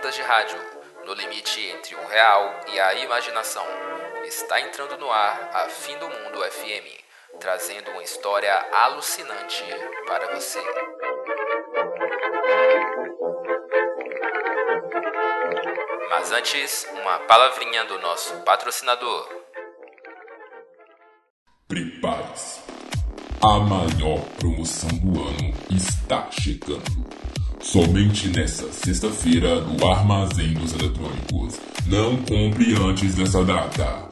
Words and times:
ondas 0.00 0.14
de 0.14 0.22
rádio, 0.22 0.58
no 1.04 1.12
limite 1.12 1.60
entre 1.60 1.94
o 1.94 2.06
real 2.06 2.58
e 2.72 2.80
a 2.80 2.94
imaginação. 2.94 3.66
Está 4.24 4.58
entrando 4.58 4.96
no 4.96 5.10
ar 5.12 5.50
a 5.52 5.68
Fim 5.68 5.94
do 5.98 6.08
Mundo 6.08 6.40
FM, 6.42 7.04
trazendo 7.38 7.90
uma 7.90 8.02
história 8.02 8.54
alucinante 8.72 9.62
para 10.06 10.34
você. 10.34 10.58
Mas 16.08 16.32
antes, 16.32 16.88
uma 16.94 17.18
palavrinha 17.18 17.84
do 17.84 17.98
nosso 17.98 18.34
patrocinador. 18.40 19.28
Prepare-se. 21.68 22.60
A 23.42 23.58
maior 23.58 24.20
promoção 24.38 24.88
do 24.98 25.20
ano 25.20 25.54
está 25.70 26.26
chegando. 26.30 27.29
Somente 27.62 28.28
nesta 28.28 28.72
sexta-feira 28.72 29.60
no 29.60 29.86
Armazém 29.86 30.54
dos 30.54 30.72
Eletrônicos. 30.72 31.60
Não 31.86 32.16
compre 32.16 32.74
antes 32.74 33.14
dessa 33.14 33.44
data. 33.44 34.08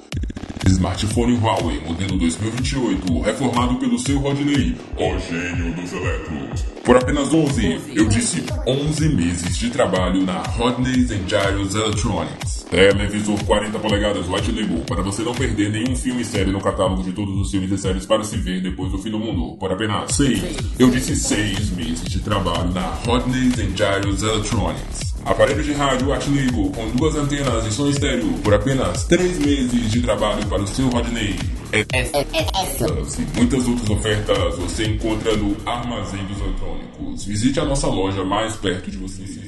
Smartphone 0.67 1.39
Huawei 1.39 1.81
modelo 1.81 2.19
2028, 2.19 3.21
reformado 3.21 3.77
pelo 3.77 3.99
seu 3.99 4.19
Rodney, 4.19 4.77
o 4.97 5.19
gênio 5.19 5.75
dos 5.75 5.93
eletros. 5.93 6.63
Por 6.85 6.97
apenas 6.97 7.33
11, 7.33 7.81
eu 7.95 8.07
disse 8.07 8.45
11 8.67 9.09
meses 9.09 9.57
de 9.57 9.71
trabalho 9.71 10.25
na 10.25 10.43
Rodney's 10.43 11.11
and 11.11 11.27
Gyros 11.27 11.75
Electronics. 11.75 12.58
Televisor 12.71 13.43
40 13.45 13.79
polegadas 13.79 14.29
White 14.29 14.53
Label, 14.53 14.85
para 14.85 15.03
você 15.03 15.23
não 15.23 15.35
perder 15.35 15.71
nenhum 15.71 15.97
filme 15.97 16.21
e 16.21 16.25
série 16.25 16.51
no 16.51 16.61
catálogo 16.61 17.03
de 17.03 17.13
todos 17.13 17.35
os 17.35 17.51
filmes 17.51 17.73
e 17.73 17.79
séries 17.79 18.05
para 18.05 18.23
se 18.23 18.37
ver 18.37 18.61
depois 18.61 18.93
do 18.93 18.99
fim 18.99 19.11
do 19.11 19.19
mundo. 19.19 19.57
Por 19.57 19.73
apenas 19.73 20.15
6, 20.15 20.43
eu 20.79 20.91
disse 20.91 21.17
6 21.17 21.71
meses 21.71 22.05
de 22.05 22.21
trabalho 22.21 22.71
na 22.73 22.89
Rodney's 23.07 23.59
and 23.59 23.75
Gyros 23.75 24.23
Electronics. 24.23 25.15
Aparelho 25.25 25.63
de 25.63 25.73
rádio 25.73 26.13
Atlego 26.13 26.71
com 26.71 26.91
duas 26.91 27.17
antenas 27.17 27.67
e 27.67 27.73
som 27.73 27.89
estéreo 27.89 28.33
por 28.45 28.53
apenas 28.53 29.05
3 29.05 29.39
meses 29.39 29.91
de 29.91 30.03
trabalho 30.03 30.47
para 30.47 30.63
o 30.63 30.67
seu 30.67 30.89
Rodney. 30.91 31.37
Essas 31.73 33.19
e 33.19 33.23
muitas 33.35 33.67
outras 33.67 33.91
ofertas 33.91 34.57
você 34.57 34.87
encontra 34.87 35.35
no 35.37 35.57
Armazém 35.67 36.25
dos 36.27 36.39
Eletrônicos. 36.39 37.25
Visite 37.25 37.61
a 37.61 37.65
nossa 37.65 37.87
loja 37.87 38.25
mais 38.25 38.57
perto 38.57 38.91
de 38.91 38.99
você. 38.99 39.48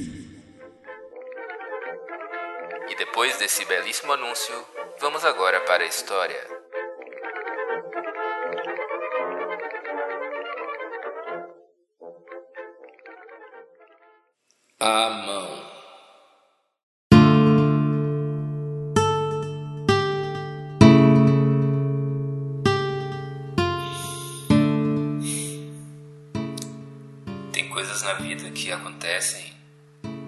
Depois 3.21 3.37
desse 3.37 3.63
belíssimo 3.65 4.13
anúncio, 4.13 4.55
vamos 4.99 5.23
agora 5.23 5.61
para 5.61 5.83
a 5.83 5.85
história. 5.85 6.43
A 14.79 15.09
mão. 15.11 15.71
Tem 27.53 27.69
coisas 27.69 28.01
na 28.01 28.13
vida 28.13 28.49
que 28.49 28.71
acontecem 28.71 29.53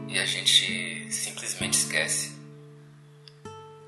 e 0.08 0.20
a 0.20 0.26
gente 0.28 1.12
simplesmente 1.12 1.74
esquece. 1.74 2.33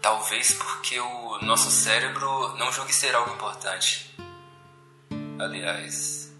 Talvez 0.05 0.53
porque 0.53 0.99
o 0.99 1.39
nosso 1.41 1.71
cérebro 1.71 2.55
não 2.57 2.71
julgue 2.71 2.93
ser 2.93 3.16
algo 3.16 3.33
importante. 3.33 4.16
Aliás, 5.39 6.31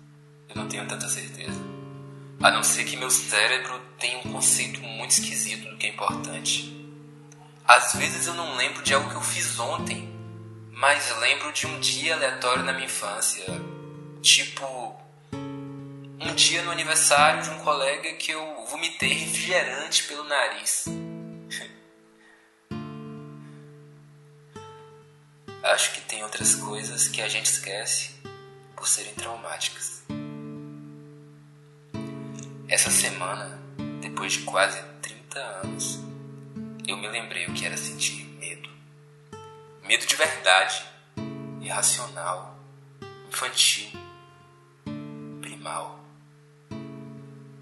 eu 0.48 0.56
não 0.56 0.68
tenho 0.68 0.88
tanta 0.88 1.10
certeza. 1.10 1.60
A 2.44 2.52
não 2.52 2.62
ser 2.62 2.84
que 2.84 2.96
meu 2.96 3.10
cérebro 3.10 3.82
tenha 3.98 4.20
um 4.20 4.34
conceito 4.34 4.80
muito 4.82 5.10
esquisito 5.14 5.68
do 5.68 5.78
que 5.78 5.88
é 5.88 5.90
importante. 5.90 6.94
Às 7.68 7.96
vezes 7.96 8.28
eu 8.28 8.36
não 8.36 8.56
lembro 8.56 8.84
de 8.84 8.94
algo 8.94 9.10
que 9.10 9.16
eu 9.16 9.22
fiz 9.22 9.58
ontem, 9.58 10.14
mas 10.72 11.18
lembro 11.20 11.52
de 11.52 11.66
um 11.66 11.80
dia 11.80 12.14
aleatório 12.14 12.64
na 12.64 12.72
minha 12.72 12.86
infância. 12.86 13.46
Tipo, 14.22 14.96
um 16.22 16.36
dia 16.36 16.62
no 16.62 16.70
aniversário 16.70 17.42
de 17.42 17.50
um 17.50 17.58
colega 17.62 18.14
que 18.14 18.30
eu 18.30 18.64
vomitei 18.70 19.14
refrigerante 19.14 20.04
pelo 20.04 20.24
nariz. 20.26 20.86
Acho 25.66 25.94
que 25.94 26.02
tem 26.02 26.22
outras 26.22 26.54
coisas 26.54 27.08
que 27.08 27.20
a 27.24 27.28
gente 27.28 27.48
esquece 27.48 28.12
por 28.76 28.88
serem 28.88 29.16
traumáticas. 29.16 30.04
Essa 32.68 32.92
semana, 32.92 33.60
depois 34.00 34.34
de 34.34 34.44
quase 34.44 34.80
30 35.02 35.40
anos, 35.40 36.00
eu 36.88 36.96
me 36.96 37.08
lembrei 37.08 37.48
o 37.48 37.54
que 37.56 37.66
era 37.66 37.76
sentir 37.78 38.26
medo. 38.40 38.70
Medo 39.82 40.06
de 40.06 40.16
verdade, 40.16 40.86
irracional, 41.60 42.60
infantil, 43.28 43.90
primal. 45.42 46.00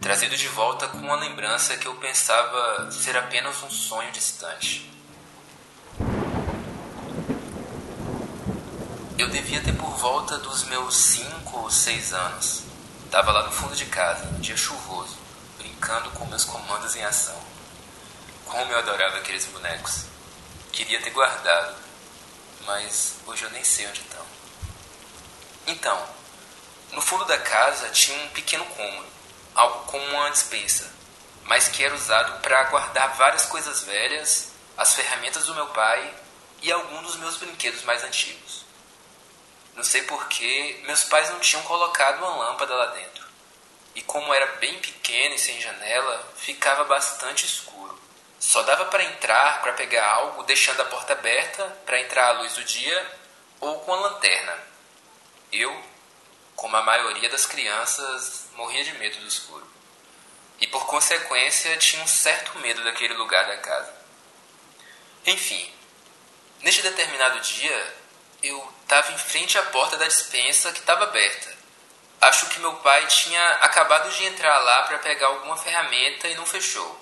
Trazido 0.01 0.35
de 0.35 0.49
volta 0.49 0.89
com 0.89 0.97
uma 0.97 1.15
lembrança 1.15 1.77
que 1.77 1.87
eu 1.87 1.95
pensava 1.95 2.91
ser 2.91 3.15
apenas 3.15 3.63
um 3.63 3.71
sonho 3.71 4.11
distante. 4.11 4.92
Eu 9.23 9.29
devia 9.29 9.61
ter 9.61 9.71
por 9.71 9.89
volta 9.91 10.37
dos 10.39 10.65
meus 10.65 10.93
5 10.93 11.57
ou 11.57 11.71
6 11.71 12.13
anos. 12.13 12.63
Estava 13.05 13.31
lá 13.31 13.43
no 13.43 13.53
fundo 13.53 13.73
de 13.73 13.85
casa, 13.85 14.25
um 14.25 14.41
dia 14.41 14.57
chuvoso, 14.57 15.17
brincando 15.57 16.11
com 16.11 16.25
meus 16.25 16.43
comandos 16.43 16.93
em 16.97 17.05
ação. 17.05 17.41
Como 18.43 18.69
eu 18.69 18.77
adorava 18.77 19.19
aqueles 19.19 19.45
bonecos. 19.45 20.07
Queria 20.73 21.01
ter 21.01 21.11
guardado, 21.11 21.73
mas 22.65 23.15
hoje 23.25 23.43
eu 23.43 23.49
nem 23.51 23.63
sei 23.63 23.87
onde 23.87 24.01
estão. 24.01 24.25
Então, 25.67 26.05
no 26.91 27.01
fundo 27.01 27.23
da 27.23 27.37
casa 27.37 27.87
tinha 27.91 28.21
um 28.25 28.29
pequeno 28.31 28.65
cômodo, 28.65 29.07
algo 29.55 29.85
como 29.85 30.03
uma 30.03 30.31
despensa, 30.31 30.91
mas 31.45 31.69
que 31.69 31.81
era 31.81 31.95
usado 31.95 32.41
para 32.41 32.65
guardar 32.65 33.15
várias 33.15 33.45
coisas 33.45 33.83
velhas, 33.83 34.49
as 34.75 34.93
ferramentas 34.93 35.45
do 35.45 35.55
meu 35.55 35.67
pai 35.67 36.13
e 36.61 36.69
alguns 36.69 37.03
dos 37.03 37.15
meus 37.15 37.37
brinquedos 37.37 37.83
mais 37.83 38.03
antigos. 38.03 38.63
Não 39.75 39.83
sei 39.83 40.03
porquê, 40.03 40.79
meus 40.83 41.03
pais 41.03 41.29
não 41.29 41.39
tinham 41.39 41.63
colocado 41.63 42.19
uma 42.19 42.35
lâmpada 42.35 42.75
lá 42.75 42.85
dentro. 42.87 43.23
E 43.95 44.01
como 44.01 44.33
era 44.33 44.45
bem 44.57 44.79
pequeno 44.79 45.35
e 45.35 45.39
sem 45.39 45.59
janela, 45.59 46.31
ficava 46.35 46.83
bastante 46.83 47.45
escuro. 47.45 47.99
Só 48.39 48.61
dava 48.63 48.85
para 48.85 49.03
entrar 49.03 49.61
para 49.61 49.73
pegar 49.73 50.05
algo 50.05 50.43
deixando 50.43 50.81
a 50.81 50.85
porta 50.85 51.13
aberta 51.13 51.65
para 51.85 51.99
entrar 52.01 52.27
a 52.27 52.31
luz 52.39 52.53
do 52.53 52.63
dia 52.63 53.19
ou 53.59 53.79
com 53.79 53.93
a 53.93 53.99
lanterna. 53.99 54.57
Eu, 55.51 55.83
como 56.55 56.75
a 56.75 56.81
maioria 56.81 57.29
das 57.29 57.45
crianças, 57.45 58.47
morria 58.55 58.83
de 58.83 58.93
medo 58.93 59.17
do 59.19 59.27
escuro. 59.27 59.65
E 60.59 60.67
por 60.67 60.85
consequência 60.85 61.77
tinha 61.77 62.03
um 62.03 62.07
certo 62.07 62.57
medo 62.59 62.83
daquele 62.83 63.13
lugar 63.13 63.45
da 63.47 63.57
casa. 63.57 63.93
Enfim, 65.25 65.73
neste 66.61 66.81
determinado 66.81 67.39
dia, 67.39 67.95
eu 68.43 68.73
estava 68.81 69.13
em 69.13 69.17
frente 69.17 69.57
à 69.57 69.63
porta 69.63 69.95
da 69.95 70.07
dispensa 70.07 70.71
que 70.73 70.79
estava 70.79 71.05
aberta. 71.05 71.51
Acho 72.19 72.47
que 72.47 72.59
meu 72.59 72.73
pai 72.75 73.05
tinha 73.07 73.41
acabado 73.55 74.09
de 74.11 74.25
entrar 74.25 74.57
lá 74.59 74.83
para 74.83 74.99
pegar 74.99 75.27
alguma 75.27 75.57
ferramenta 75.57 76.27
e 76.27 76.35
não 76.35 76.45
fechou. 76.45 77.01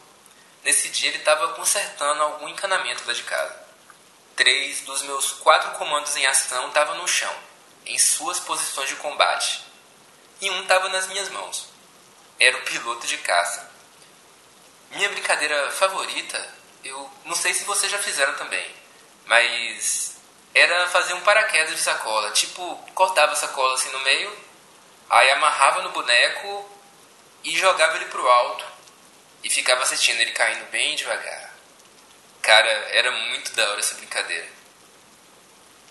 Nesse 0.63 0.89
dia 0.89 1.09
ele 1.09 1.17
estava 1.17 1.53
consertando 1.53 2.21
algum 2.21 2.47
encanamento 2.47 3.03
lá 3.07 3.13
de 3.13 3.23
casa. 3.23 3.59
Três 4.35 4.81
dos 4.81 5.01
meus 5.01 5.31
quatro 5.33 5.71
comandos 5.71 6.15
em 6.15 6.25
ação 6.25 6.67
estavam 6.67 6.97
no 6.97 7.07
chão, 7.07 7.35
em 7.85 7.97
suas 7.97 8.39
posições 8.39 8.89
de 8.89 8.95
combate, 8.95 9.63
e 10.39 10.49
um 10.49 10.61
estava 10.61 10.89
nas 10.89 11.07
minhas 11.07 11.29
mãos. 11.29 11.67
Era 12.39 12.57
o 12.57 12.61
piloto 12.61 13.05
de 13.05 13.17
caça. 13.17 13.69
Minha 14.91 15.09
brincadeira 15.09 15.71
favorita, 15.71 16.53
eu 16.83 17.11
não 17.25 17.35
sei 17.35 17.53
se 17.53 17.63
vocês 17.63 17.91
já 17.91 17.99
fizeram 17.99 18.33
também, 18.35 18.75
mas 19.25 20.20
era 20.53 20.87
fazer 20.89 21.13
um 21.13 21.21
paraquedas 21.21 21.75
de 21.75 21.81
sacola. 21.81 22.31
Tipo, 22.31 22.75
cortava 22.93 23.31
a 23.31 23.35
sacola 23.35 23.73
assim 23.73 23.89
no 23.91 23.99
meio, 24.01 24.37
aí 25.09 25.29
amarrava 25.31 25.81
no 25.81 25.91
boneco 25.91 26.69
e 27.43 27.57
jogava 27.57 27.95
ele 27.95 28.05
pro 28.05 28.27
alto. 28.27 28.65
E 29.43 29.49
ficava 29.49 29.81
assistindo 29.83 30.19
ele 30.19 30.31
caindo 30.31 30.69
bem 30.69 30.95
devagar. 30.95 31.51
Cara, 32.41 32.69
era 32.91 33.11
muito 33.11 33.53
da 33.53 33.69
hora 33.69 33.79
essa 33.79 33.95
brincadeira. 33.95 34.47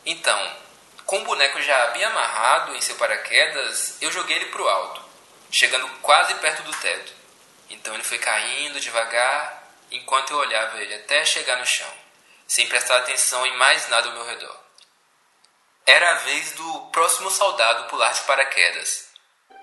Então, 0.07 0.57
com 1.05 1.19
o 1.19 1.25
boneco 1.25 1.61
já 1.61 1.89
bem 1.89 2.05
amarrado 2.05 2.75
em 2.77 2.81
seu 2.81 2.97
paraquedas, 2.97 3.97
eu 4.01 4.13
joguei 4.13 4.37
ele 4.37 4.47
pro 4.47 4.69
alto, 4.69 5.03
chegando 5.51 5.89
quase 6.01 6.35
perto 6.35 6.63
do 6.63 6.73
teto. 6.73 7.13
Então 7.69 7.95
ele 7.95 8.05
foi 8.05 8.19
caindo 8.19 8.81
devagar, 8.81 9.65
enquanto 9.91 10.31
eu 10.31 10.39
olhava 10.39 10.81
ele 10.81 10.95
até 10.95 11.25
chegar 11.25 11.57
no 11.57 11.67
chão 11.67 11.93
sem 12.51 12.67
prestar 12.67 12.97
atenção 12.97 13.47
em 13.47 13.57
mais 13.59 13.89
nada 13.91 14.09
ao 14.09 14.13
meu 14.13 14.25
redor. 14.25 14.59
Era 15.87 16.11
a 16.11 16.15
vez 16.15 16.51
do 16.55 16.81
próximo 16.91 17.31
soldado 17.31 17.89
pular 17.89 18.13
de 18.13 18.23
paraquedas. 18.23 19.09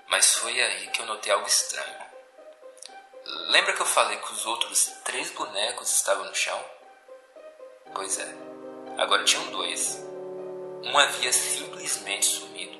Mas 0.07 0.35
foi 0.35 0.61
aí 0.61 0.87
que 0.87 1.01
eu 1.01 1.05
notei 1.05 1.33
algo 1.33 1.45
estranho. 1.45 1.97
Lembra 3.49 3.73
que 3.73 3.81
eu 3.81 3.85
falei 3.85 4.15
que 4.15 4.31
os 4.31 4.45
outros 4.45 4.85
três 5.03 5.29
bonecos 5.31 5.93
estavam 5.95 6.23
no 6.23 6.33
chão? 6.33 6.63
Pois 7.93 8.17
é, 8.19 8.33
agora 8.97 9.25
tinham 9.25 9.47
dois. 9.47 9.97
Um 10.85 10.97
havia 10.97 11.33
simplesmente 11.33 12.25
sumido. 12.25 12.79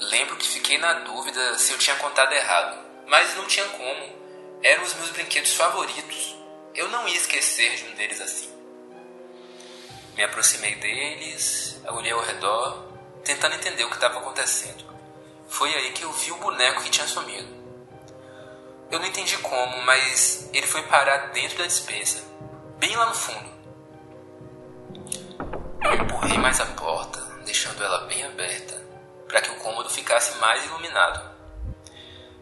Lembro 0.00 0.36
que 0.36 0.48
fiquei 0.48 0.78
na 0.78 0.94
dúvida 0.94 1.56
se 1.60 1.72
eu 1.72 1.78
tinha 1.78 1.94
contado 1.94 2.32
errado, 2.32 2.76
mas 3.06 3.36
não 3.36 3.46
tinha 3.46 3.68
como. 3.68 4.60
Eram 4.64 4.82
os 4.82 4.94
meus 4.94 5.10
brinquedos 5.10 5.54
favoritos. 5.54 6.34
Eu 6.74 6.88
não 6.88 7.06
ia 7.06 7.16
esquecer 7.16 7.76
de 7.76 7.84
um 7.84 7.94
deles 7.94 8.20
assim. 8.20 8.59
Me 10.16 10.24
aproximei 10.24 10.74
deles, 10.76 11.80
olhei 11.88 12.12
ao 12.12 12.22
redor, 12.22 12.84
tentando 13.24 13.54
entender 13.54 13.84
o 13.84 13.88
que 13.88 13.94
estava 13.94 14.18
acontecendo. 14.18 14.84
Foi 15.48 15.74
aí 15.74 15.92
que 15.92 16.02
eu 16.02 16.12
vi 16.12 16.32
o 16.32 16.36
boneco 16.36 16.82
que 16.82 16.90
tinha 16.90 17.06
sumido. 17.06 17.48
Eu 18.90 18.98
não 18.98 19.06
entendi 19.06 19.36
como, 19.38 19.82
mas 19.82 20.50
ele 20.52 20.66
foi 20.66 20.82
parar 20.82 21.28
dentro 21.28 21.58
da 21.58 21.66
dispensa, 21.66 22.22
bem 22.78 22.94
lá 22.96 23.06
no 23.06 23.14
fundo. 23.14 23.50
Eu 25.82 25.94
empurrei 25.94 26.36
mais 26.38 26.60
a 26.60 26.66
porta, 26.66 27.20
deixando 27.44 27.82
ela 27.82 28.06
bem 28.06 28.24
aberta, 28.24 28.80
para 29.28 29.40
que 29.40 29.50
o 29.50 29.56
cômodo 29.56 29.88
ficasse 29.88 30.36
mais 30.38 30.64
iluminado. 30.64 31.30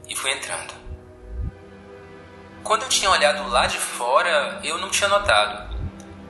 E 0.09 0.17
fui 0.17 0.31
entrando. 0.31 0.75
Quando 2.65 2.83
eu 2.83 2.89
tinha 2.89 3.11
olhado 3.11 3.49
lá 3.49 3.67
de 3.67 3.79
fora, 3.79 4.61
eu 4.65 4.79
não 4.79 4.91
tinha 4.91 5.09
notado. 5.09 5.68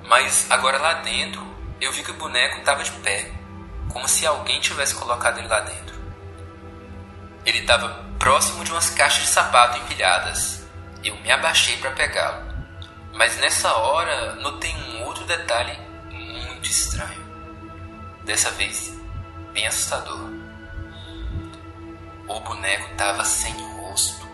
Mas 0.08 0.50
agora 0.50 0.78
lá 0.78 0.94
dentro, 0.94 1.46
eu 1.78 1.93
vi 1.93 2.02
que 2.02 2.10
o 2.10 2.14
boneco 2.14 2.60
estava 2.60 2.82
de 2.82 2.90
pé, 2.93 3.31
como 3.93 4.08
se 4.08 4.26
alguém 4.26 4.58
tivesse 4.58 4.94
colocado 4.94 5.38
ele 5.38 5.49
lá 5.49 5.60
dentro. 5.60 5.99
Ele 7.44 7.58
estava 7.58 7.88
próximo 8.19 8.64
de 8.64 8.72
umas 8.72 8.88
caixas 8.88 9.25
de 9.25 9.28
sapato 9.28 9.78
empilhadas. 9.78 10.66
Eu 11.05 11.14
me 11.16 11.31
abaixei 11.31 11.76
para 11.76 11.90
pegá-lo. 11.90 12.49
Mas 13.12 13.37
nessa 13.37 13.70
hora, 13.75 14.34
notei 14.37 14.75
um 14.75 15.05
outro 15.05 15.25
detalhe 15.26 15.78
muito 16.10 16.70
estranho. 16.70 17.26
Dessa 18.25 18.50
vez, 18.52 18.99
bem 19.52 19.66
assustador. 19.66 20.31
O 22.26 22.40
boneco 22.40 22.93
estava 22.93 23.25
sem 23.26 23.52
rosto. 23.76 24.26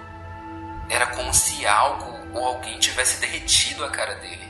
Era 0.88 1.08
como 1.08 1.34
se 1.34 1.66
algo 1.66 2.28
ou 2.32 2.46
alguém 2.46 2.78
tivesse 2.78 3.20
derretido 3.20 3.84
a 3.84 3.90
cara 3.90 4.14
dele. 4.16 4.43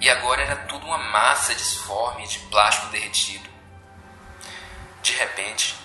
E 0.00 0.08
agora 0.08 0.40
era 0.40 0.56
tudo 0.56 0.86
uma 0.86 0.96
massa 0.96 1.54
disforme 1.54 2.26
de 2.26 2.38
plástico 2.46 2.86
derretido. 2.86 3.50
De 5.02 5.12
repente, 5.12 5.76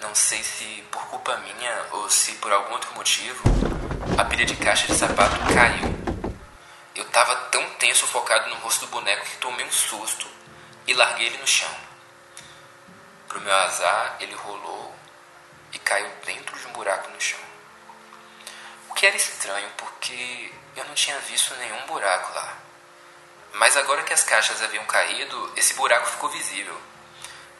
não 0.00 0.14
sei 0.14 0.44
se 0.44 0.84
por 0.92 1.04
culpa 1.06 1.36
minha 1.38 1.86
ou 1.90 2.08
se 2.08 2.34
por 2.34 2.52
algum 2.52 2.72
outro 2.72 2.94
motivo, 2.94 3.42
a 4.16 4.24
pilha 4.24 4.44
de 4.44 4.54
caixa 4.56 4.86
de 4.86 4.94
sapato 4.94 5.34
caiu. 5.52 5.92
Eu 6.94 7.02
estava 7.02 7.34
tão 7.50 7.68
tenso 7.74 8.06
focado 8.06 8.48
no 8.48 8.56
rosto 8.56 8.86
do 8.86 8.92
boneco 8.92 9.24
que 9.24 9.36
tomei 9.38 9.66
um 9.66 9.72
susto 9.72 10.28
e 10.86 10.94
larguei 10.94 11.26
ele 11.26 11.38
no 11.38 11.46
chão. 11.46 11.74
Pro 13.26 13.40
meu 13.40 13.54
azar, 13.54 14.18
ele 14.20 14.34
rolou 14.34 14.94
e 15.72 15.80
caiu 15.80 16.08
dentro 16.24 16.56
de 16.56 16.66
um 16.68 16.72
buraco 16.72 17.10
no 17.10 17.20
chão. 17.20 17.40
O 18.88 18.94
que 18.94 19.04
era 19.04 19.16
estranho 19.16 19.68
porque 19.76 20.52
eu 20.76 20.84
não 20.84 20.94
tinha 20.94 21.18
visto 21.20 21.56
nenhum 21.56 21.86
buraco 21.86 22.34
lá. 22.34 22.61
Mas 23.54 23.76
agora 23.76 24.02
que 24.02 24.12
as 24.12 24.24
caixas 24.24 24.62
haviam 24.62 24.84
caído, 24.86 25.52
esse 25.56 25.74
buraco 25.74 26.06
ficou 26.06 26.30
visível. 26.30 26.80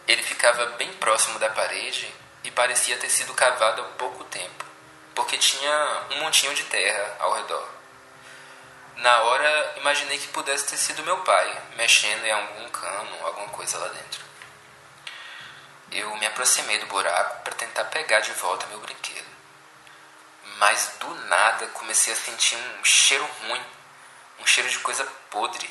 Ele 0.06 0.23
ficava 0.23 0.67
bem 0.77 0.93
próximo 0.94 1.39
da 1.39 1.50
parede 1.50 2.12
e 2.44 2.50
parecia 2.50 2.99
ter 2.99 3.11
sido 3.11 3.35
cavado 3.35 3.83
há 3.83 3.85
pouco 3.97 4.25
tempo, 4.25 4.65
porque 5.15 5.37
tinha 5.39 6.06
um 6.11 6.21
montinho 6.21 6.55
de 6.55 6.65
terra 6.65 7.17
ao 7.21 7.35
redor. 7.35 7.69
Na 8.97 9.23
hora, 9.23 9.75
imaginei 9.77 10.19
que 10.19 10.29
pudesse 10.29 10.67
ter 10.67 10.77
sido 10.77 11.03
meu 11.03 11.19
pai, 11.19 11.62
mexendo 11.77 12.25
em 12.25 12.33
algum 12.33 12.69
cano, 12.71 13.27
alguma 13.27 13.49
coisa 13.49 13.79
lá 13.79 13.89
dentro. 13.89 14.23
Eu 15.91 16.17
me 16.17 16.27
aproximei 16.27 16.79
do 16.79 16.87
buraco 16.87 17.43
para 17.43 17.55
tentar 17.55 17.85
pegar 17.85 18.21
de 18.21 18.33
volta 18.33 18.67
meu 18.67 18.81
brinquedo. 18.81 19.27
Mas 20.59 20.94
do 21.00 21.15
nada 21.27 21.67
comecei 21.69 22.12
a 22.12 22.17
sentir 22.17 22.56
um 22.56 22.85
cheiro 22.85 23.29
ruim, 23.43 23.62
um 24.39 24.47
cheiro 24.47 24.71
de 24.71 24.79
coisa 24.79 25.05
podre. 25.31 25.69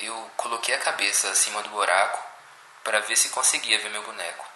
Eu 0.00 0.30
coloquei 0.34 0.74
a 0.74 0.80
cabeça 0.80 1.28
acima 1.28 1.62
do 1.62 1.68
buraco 1.68 2.18
para 2.82 3.00
ver 3.00 3.16
se 3.16 3.28
conseguia 3.28 3.78
ver 3.78 3.90
meu 3.90 4.02
boneco. 4.02 4.46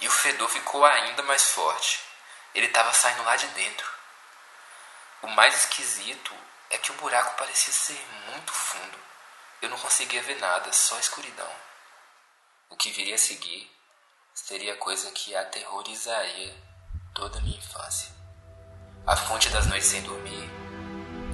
E 0.00 0.08
o 0.08 0.10
fedor 0.10 0.48
ficou 0.48 0.82
ainda 0.82 1.22
mais 1.24 1.50
forte. 1.50 2.00
Ele 2.54 2.68
estava 2.68 2.90
saindo 2.94 3.22
lá 3.22 3.36
de 3.36 3.46
dentro. 3.48 3.86
O 5.20 5.26
mais 5.28 5.54
esquisito 5.58 6.34
é 6.70 6.78
que 6.78 6.90
o 6.90 6.94
buraco 6.94 7.36
parecia 7.36 7.72
ser 7.72 8.02
muito 8.30 8.50
fundo. 8.50 8.98
Eu 9.60 9.68
não 9.68 9.78
conseguia 9.78 10.22
ver 10.22 10.38
nada, 10.38 10.72
só 10.72 10.98
escuridão. 10.98 11.52
O 12.70 12.76
que 12.76 12.90
viria 12.90 13.16
a 13.16 13.18
seguir 13.18 13.70
seria 14.32 14.76
coisa 14.76 15.10
que 15.10 15.36
aterrorizaria 15.36 16.56
toda 17.14 17.38
a 17.38 17.42
minha 17.42 17.58
infância. 17.58 18.10
A 19.06 19.14
fonte 19.14 19.50
das 19.50 19.66
noites 19.66 19.88
sem 19.88 20.02
dormir, 20.02 20.48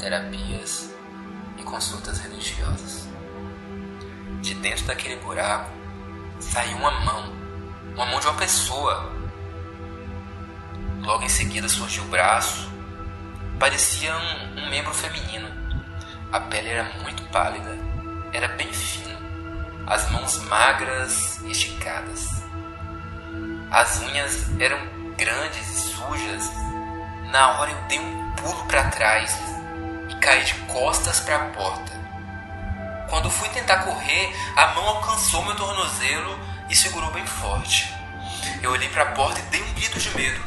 terapias 0.01 0.91
e 1.57 1.63
consultas 1.63 2.19
religiosas. 2.19 3.24
De 4.41 4.55
dentro 4.55 4.85
daquele 4.87 5.17
buraco 5.17 5.71
saiu 6.39 6.77
uma 6.77 6.91
mão, 6.91 7.33
uma 7.95 8.07
mão 8.07 8.21
de 8.21 8.27
uma 8.27 8.37
pessoa. 8.37 9.13
Logo 11.01 11.23
em 11.23 11.29
seguida 11.29 11.69
surgiu 11.69 12.05
o 12.05 12.09
braço, 12.09 12.71
parecia 13.59 14.15
um, 14.17 14.61
um 14.61 14.71
membro 14.71 14.93
feminino. 14.93 15.49
A 16.33 16.41
pele 16.41 16.69
era 16.69 16.85
muito 17.03 17.23
pálida, 17.25 17.77
era 18.33 18.49
bem 18.49 18.73
fina, 18.73 19.19
as 19.87 20.11
mãos 20.11 20.39
magras 20.45 21.41
e 21.43 21.51
esticadas. 21.51 22.43
As 23.71 24.01
unhas 24.03 24.49
eram 24.61 24.79
grandes 25.17 25.69
e 25.69 25.81
sujas. 25.93 26.51
Na 27.31 27.59
hora 27.59 27.71
eu 27.71 27.81
dei 27.89 27.99
um 27.99 28.31
pulo 28.33 28.65
para 28.67 28.91
trás 28.91 29.37
e 30.09 30.15
caí 30.17 30.45
de 30.45 30.55
costas 30.73 31.21
para 31.21 31.37
a 31.37 31.47
porta. 31.51 31.94
Quando 33.09 33.31
fui 33.31 33.49
tentar 33.51 33.79
correr, 33.79 34.35
a 34.57 34.69
mão 34.69 34.87
alcançou 34.89 35.45
meu 35.45 35.55
tornozelo 35.55 36.39
e 36.69 36.75
segurou 36.75 37.11
bem 37.11 37.27
forte. 37.27 37.93
Eu 38.63 38.71
olhei 38.73 38.89
para 38.89 39.03
a 39.03 39.13
porta 39.13 39.41
e 39.41 39.43
dei 39.45 39.63
um 39.63 39.73
grito 39.75 39.99
de 39.99 40.17
medo. 40.17 40.41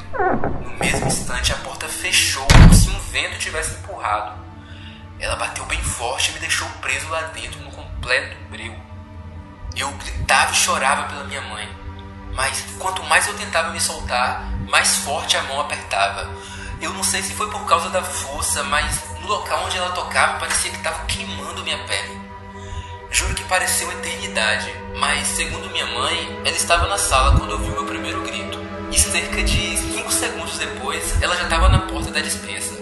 No 0.63 0.71
mesmo 0.71 1.07
instante, 1.07 1.51
a 1.51 1.57
porta 1.57 1.87
fechou 1.87 2.45
como 2.47 2.73
se 2.73 2.89
um 2.89 2.99
vento 3.11 3.37
tivesse 3.37 3.75
empurrado. 3.75 4.39
Ela 5.19 5.35
bateu 5.35 5.65
bem 5.65 5.81
forte 5.81 6.29
e 6.29 6.33
me 6.33 6.39
deixou 6.39 6.67
preso 6.81 7.07
lá 7.09 7.21
dentro 7.33 7.59
no 7.61 7.71
completo 7.71 8.35
breu. 8.49 8.75
Eu 9.75 9.91
gritava 9.91 10.51
e 10.51 10.55
chorava 10.55 11.03
pela 11.03 11.23
minha 11.25 11.41
mãe, 11.41 11.69
mas 12.33 12.63
quanto 12.79 13.03
mais 13.03 13.27
eu 13.27 13.35
tentava 13.35 13.69
me 13.69 13.79
soltar, 13.79 14.43
mais 14.69 14.97
forte 14.97 15.37
a 15.37 15.43
mão 15.43 15.61
apertava. 15.61 16.29
Eu 16.81 16.93
não 16.93 17.03
sei 17.03 17.21
se 17.21 17.33
foi 17.33 17.49
por 17.49 17.65
causa 17.65 17.89
da 17.89 18.03
força, 18.03 18.63
mas 18.63 19.03
no 19.19 19.27
local 19.27 19.65
onde 19.65 19.77
ela 19.77 19.91
tocava 19.91 20.39
parecia 20.39 20.71
que 20.71 20.77
estava 20.77 21.05
queimando 21.05 21.63
minha 21.63 21.83
pele. 21.85 22.26
Juro 23.09 23.33
que 23.33 23.43
pareceu 23.45 23.91
eternidade, 23.91 24.71
mas 24.95 25.27
segundo 25.27 25.69
minha 25.69 25.85
mãe, 25.85 26.41
ela 26.45 26.55
estava 26.55 26.87
na 26.87 26.97
sala 26.97 27.37
quando 27.37 27.51
ouviu 27.51 27.71
meu 27.71 27.85
primeiro 27.85 28.21
grito. 28.21 28.57
E 28.91 28.99
cerca 28.99 29.43
de 29.43 29.77
5 29.77 30.11
segundos 30.11 30.57
depois, 30.57 31.21
ela 31.21 31.35
já 31.35 31.43
estava 31.43 31.69
na 31.69 31.79
porta 31.87 32.11
da 32.11 32.19
dispensa. 32.19 32.73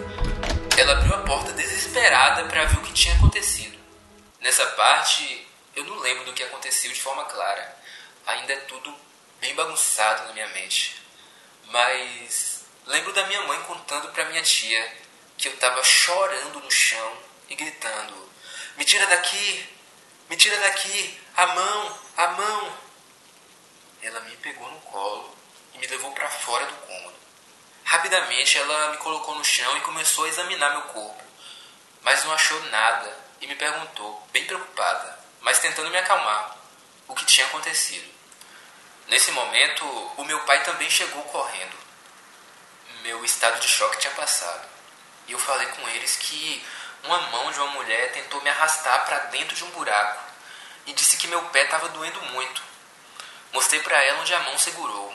Ela 0.77 0.93
abriu 0.93 1.13
a 1.13 1.19
porta 1.19 1.51
desesperada 1.53 2.45
para 2.45 2.65
ver 2.65 2.77
o 2.77 2.81
que 2.81 2.93
tinha 2.93 3.15
acontecido. 3.15 3.77
Nessa 4.41 4.65
parte, 4.67 5.47
eu 5.75 5.83
não 5.83 5.99
lembro 5.99 6.25
do 6.25 6.33
que 6.33 6.43
aconteceu 6.43 6.91
de 6.91 7.01
forma 7.01 7.23
clara. 7.25 7.75
Ainda 8.27 8.53
é 8.53 8.57
tudo 8.61 8.93
bem 9.39 9.53
bagunçado 9.55 10.27
na 10.27 10.33
minha 10.33 10.47
mente. 10.49 11.01
Mas 11.71 12.65
lembro 12.87 13.13
da 13.13 13.25
minha 13.27 13.41
mãe 13.43 13.59
contando 13.61 14.09
para 14.09 14.25
minha 14.25 14.41
tia 14.41 14.93
que 15.37 15.47
eu 15.47 15.53
estava 15.53 15.83
chorando 15.83 16.59
no 16.59 16.71
chão 16.71 17.13
e 17.49 17.55
gritando: 17.55 18.29
Me 18.77 18.85
tira 18.85 19.05
daqui, 19.07 19.74
me 20.29 20.37
tira 20.37 20.57
daqui! 20.59 21.19
A 21.35 21.47
mão! 21.47 21.99
A 22.17 22.27
mão! 22.27 22.77
Ela 24.01 24.19
me 24.21 24.35
pegou 24.37 24.69
no 24.69 24.79
colo 24.81 25.35
e 25.73 25.77
me 25.77 25.87
levou 25.87 26.11
para 26.11 26.29
fora 26.29 26.65
do 26.65 26.75
cômodo. 26.75 27.15
Rapidamente 27.83 28.57
ela 28.57 28.91
me 28.91 28.97
colocou 28.97 29.35
no 29.35 29.45
chão 29.45 29.77
e 29.77 29.81
começou 29.81 30.25
a 30.25 30.27
examinar 30.27 30.71
meu 30.71 30.81
corpo, 30.83 31.23
mas 32.01 32.23
não 32.23 32.33
achou 32.33 32.59
nada 32.65 33.17
e 33.39 33.47
me 33.47 33.55
perguntou, 33.55 34.27
bem 34.31 34.45
preocupada, 34.45 35.19
mas 35.41 35.59
tentando 35.59 35.89
me 35.89 35.97
acalmar, 35.97 36.57
o 37.07 37.13
que 37.13 37.25
tinha 37.25 37.45
acontecido. 37.47 38.11
Nesse 39.07 39.31
momento, 39.31 39.85
o 40.17 40.23
meu 40.23 40.39
pai 40.41 40.63
também 40.63 40.89
chegou 40.89 41.21
correndo. 41.23 41.77
Meu 43.03 43.23
estado 43.23 43.59
de 43.59 43.67
choque 43.67 43.99
tinha 43.99 44.13
passado 44.13 44.67
e 45.27 45.31
eu 45.31 45.39
falei 45.39 45.67
com 45.67 45.87
eles 45.89 46.15
que 46.17 46.63
uma 47.05 47.19
mão 47.29 47.51
de 47.51 47.59
uma 47.59 47.71
mulher 47.71 48.11
tentou 48.11 48.41
me 48.41 48.49
arrastar 48.49 49.05
para 49.05 49.17
dentro 49.27 49.55
de 49.55 49.63
um 49.63 49.69
buraco 49.71 50.23
e 50.85 50.93
disse 50.93 51.17
que 51.17 51.27
meu 51.27 51.41
pé 51.49 51.63
estava 51.63 51.89
doendo 51.89 52.21
muito. 52.33 52.61
Mostrei 53.53 53.81
para 53.81 54.01
ela 54.03 54.19
onde 54.19 54.33
a 54.33 54.39
mão 54.39 54.57
segurou. 54.57 55.13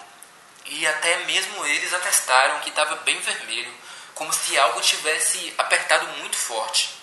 E 0.64 0.86
até 0.86 1.16
mesmo 1.24 1.64
eles 1.66 1.92
atestaram 1.92 2.60
que 2.60 2.70
estava 2.70 2.96
bem 2.96 3.18
vermelho, 3.20 3.72
como 4.14 4.32
se 4.32 4.58
algo 4.58 4.80
tivesse 4.80 5.52
apertado 5.58 6.06
muito 6.18 6.36
forte. 6.36 6.94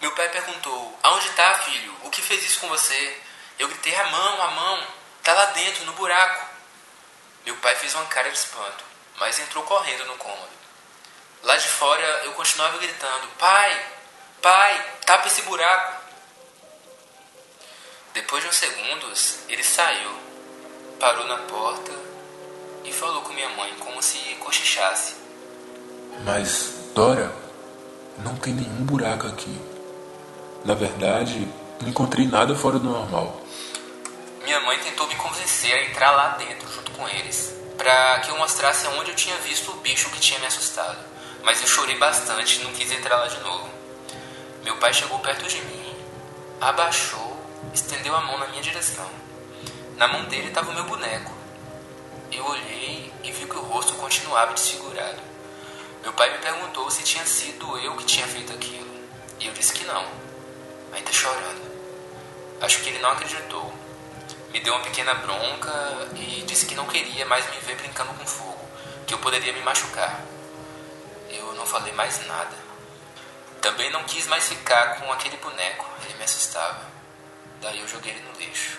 Meu 0.00 0.12
pai 0.12 0.28
perguntou: 0.28 0.98
Aonde 1.02 1.28
está, 1.28 1.58
filho? 1.60 1.96
O 2.02 2.10
que 2.10 2.20
fez 2.20 2.44
isso 2.44 2.60
com 2.60 2.68
você? 2.68 3.22
Eu 3.58 3.68
gritei: 3.68 3.94
A 3.96 4.06
mão, 4.06 4.42
a 4.42 4.48
mão, 4.48 4.86
tá 5.22 5.32
lá 5.32 5.46
dentro, 5.46 5.84
no 5.84 5.92
buraco. 5.92 6.46
Meu 7.44 7.56
pai 7.56 7.74
fez 7.76 7.94
uma 7.94 8.06
cara 8.06 8.30
de 8.30 8.36
espanto, 8.36 8.84
mas 9.16 9.38
entrou 9.38 9.64
correndo 9.64 10.04
no 10.06 10.16
cômodo. 10.16 10.52
Lá 11.42 11.56
de 11.56 11.68
fora 11.68 12.04
eu 12.24 12.32
continuava 12.32 12.78
gritando: 12.78 13.28
Pai, 13.38 13.86
pai, 14.44 14.84
tapa 15.06 15.26
esse 15.26 15.40
buraco. 15.40 16.04
Depois 18.12 18.42
de 18.42 18.50
uns 18.50 18.56
segundos, 18.56 19.38
ele 19.48 19.64
saiu, 19.64 20.10
parou 21.00 21.26
na 21.26 21.38
porta 21.38 21.92
e 22.84 22.92
falou 22.92 23.22
com 23.22 23.32
minha 23.32 23.48
mãe 23.48 23.74
como 23.78 24.02
se 24.02 24.18
cochichasse. 24.34 25.14
Mas, 26.26 26.74
Dora, 26.94 27.34
não 28.18 28.36
tem 28.36 28.52
nenhum 28.52 28.84
buraco 28.84 29.26
aqui. 29.26 29.58
Na 30.62 30.74
verdade, 30.74 31.48
não 31.80 31.88
encontrei 31.88 32.26
nada 32.26 32.54
fora 32.54 32.78
do 32.78 32.90
normal. 32.90 33.40
Minha 34.42 34.60
mãe 34.60 34.78
tentou 34.80 35.06
me 35.08 35.16
convencer 35.16 35.72
a 35.72 35.84
entrar 35.84 36.10
lá 36.10 36.28
dentro 36.36 36.70
junto 36.70 36.90
com 36.90 37.08
eles, 37.08 37.54
para 37.78 38.20
que 38.20 38.30
eu 38.30 38.36
mostrasse 38.36 38.86
onde 38.88 39.10
eu 39.10 39.16
tinha 39.16 39.38
visto 39.38 39.70
o 39.70 39.76
bicho 39.76 40.10
que 40.10 40.20
tinha 40.20 40.38
me 40.38 40.46
assustado. 40.46 40.98
Mas 41.42 41.62
eu 41.62 41.66
chorei 41.66 41.96
bastante 41.96 42.60
e 42.60 42.64
não 42.64 42.72
quis 42.72 42.92
entrar 42.92 43.16
lá 43.16 43.26
de 43.26 43.40
novo. 43.40 43.83
Meu 44.64 44.78
pai 44.78 44.94
chegou 44.94 45.18
perto 45.18 45.46
de 45.46 45.60
mim, 45.60 45.94
abaixou, 46.58 47.36
estendeu 47.74 48.16
a 48.16 48.20
mão 48.22 48.38
na 48.38 48.46
minha 48.46 48.62
direção. 48.62 49.06
Na 49.98 50.08
mão 50.08 50.24
dele 50.24 50.48
estava 50.48 50.70
o 50.70 50.74
meu 50.74 50.84
boneco. 50.84 51.30
Eu 52.32 52.46
olhei 52.46 53.12
e 53.22 53.30
vi 53.30 53.44
que 53.44 53.58
o 53.58 53.62
rosto 53.62 53.92
continuava 53.96 54.54
desfigurado. 54.54 55.20
Meu 56.00 56.14
pai 56.14 56.32
me 56.32 56.38
perguntou 56.38 56.90
se 56.90 57.02
tinha 57.02 57.26
sido 57.26 57.76
eu 57.76 57.94
que 57.96 58.06
tinha 58.06 58.26
feito 58.26 58.54
aquilo. 58.54 58.90
E 59.38 59.48
eu 59.48 59.52
disse 59.52 59.74
que 59.74 59.84
não, 59.84 60.06
ainda 60.94 61.12
chorando. 61.12 61.70
Acho 62.62 62.80
que 62.80 62.88
ele 62.88 63.00
não 63.00 63.10
acreditou. 63.10 63.70
Me 64.50 64.60
deu 64.60 64.72
uma 64.72 64.82
pequena 64.82 65.12
bronca 65.12 66.08
e 66.16 66.42
disse 66.46 66.64
que 66.64 66.74
não 66.74 66.86
queria 66.86 67.26
mais 67.26 67.44
me 67.50 67.58
ver 67.58 67.76
brincando 67.76 68.14
com 68.14 68.26
fogo, 68.26 68.66
que 69.06 69.12
eu 69.12 69.18
poderia 69.18 69.52
me 69.52 69.60
machucar. 69.60 70.24
Eu 71.28 71.52
não 71.52 71.66
falei 71.66 71.92
mais 71.92 72.26
nada. 72.26 72.63
Também 73.64 73.90
não 73.90 74.04
quis 74.04 74.26
mais 74.26 74.46
ficar 74.46 75.00
com 75.00 75.10
aquele 75.10 75.38
boneco, 75.38 75.90
ele 76.04 76.18
me 76.18 76.24
assustava. 76.24 76.82
Daí 77.62 77.80
eu 77.80 77.88
joguei 77.88 78.12
ele 78.12 78.20
no 78.20 78.38
lixo. 78.38 78.78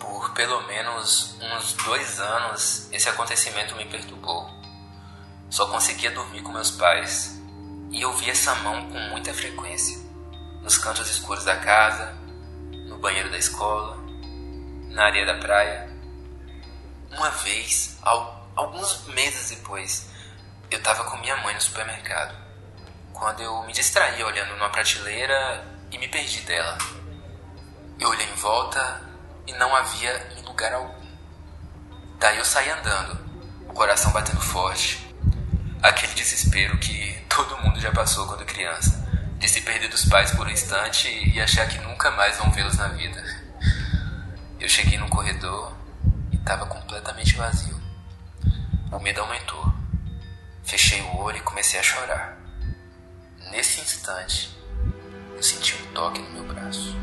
Por 0.00 0.32
pelo 0.32 0.62
menos 0.62 1.36
uns 1.38 1.74
dois 1.74 2.18
anos, 2.18 2.90
esse 2.90 3.10
acontecimento 3.10 3.76
me 3.76 3.84
perturbou. 3.84 4.48
Só 5.50 5.66
conseguia 5.66 6.10
dormir 6.12 6.40
com 6.40 6.50
meus 6.50 6.70
pais 6.70 7.38
e 7.90 8.00
eu 8.00 8.10
via 8.14 8.32
essa 8.32 8.54
mão 8.54 8.88
com 8.88 8.98
muita 9.10 9.34
frequência. 9.34 9.98
Nos 10.62 10.78
cantos 10.78 11.10
escuros 11.10 11.44
da 11.44 11.58
casa, 11.58 12.16
no 12.86 12.96
banheiro 12.96 13.30
da 13.30 13.36
escola, 13.36 13.98
na 14.88 15.04
areia 15.04 15.26
da 15.26 15.34
praia. 15.34 15.94
Uma 17.12 17.28
vez, 17.28 17.98
alguns 18.56 19.04
meses 19.08 19.50
depois, 19.50 20.07
eu 20.70 20.78
estava 20.78 21.04
com 21.04 21.16
minha 21.18 21.36
mãe 21.38 21.54
no 21.54 21.60
supermercado. 21.60 22.34
Quando 23.12 23.40
eu 23.42 23.62
me 23.64 23.72
distraí 23.72 24.22
olhando 24.22 24.50
numa 24.54 24.68
prateleira 24.68 25.64
e 25.90 25.98
me 25.98 26.08
perdi 26.08 26.40
dela. 26.42 26.76
Eu 27.98 28.10
olhei 28.10 28.26
em 28.26 28.34
volta 28.34 29.00
e 29.46 29.52
não 29.54 29.74
havia 29.74 30.28
em 30.38 30.42
lugar 30.42 30.72
algum. 30.72 31.08
Daí 32.18 32.38
eu 32.38 32.44
saí 32.44 32.70
andando, 32.70 33.18
o 33.68 33.72
coração 33.72 34.12
batendo 34.12 34.40
forte. 34.40 35.06
Aquele 35.82 36.14
desespero 36.14 36.76
que 36.78 37.24
todo 37.28 37.58
mundo 37.58 37.80
já 37.80 37.90
passou 37.92 38.26
quando 38.26 38.44
criança, 38.44 39.08
de 39.38 39.48
se 39.48 39.62
perder 39.62 39.88
dos 39.88 40.04
pais 40.04 40.32
por 40.32 40.46
um 40.46 40.50
instante 40.50 41.08
e 41.08 41.40
achar 41.40 41.66
que 41.68 41.78
nunca 41.78 42.10
mais 42.10 42.36
vão 42.36 42.50
vê-los 42.50 42.76
na 42.76 42.88
vida. 42.88 43.22
Eu 44.60 44.68
cheguei 44.68 44.98
num 44.98 45.08
corredor 45.08 45.72
e 46.32 46.36
estava 46.36 46.66
completamente 46.66 47.34
vazio. 47.36 47.80
O 48.90 48.98
medo 48.98 49.20
aumentou. 49.20 49.77
Fechei 50.68 51.00
o 51.00 51.16
olho 51.16 51.38
e 51.38 51.40
comecei 51.40 51.80
a 51.80 51.82
chorar. 51.82 52.38
Nesse 53.50 53.80
instante, 53.80 54.54
eu 55.34 55.42
senti 55.42 55.74
um 55.74 55.94
toque 55.94 56.20
no 56.20 56.28
meu 56.28 56.44
braço 56.44 56.94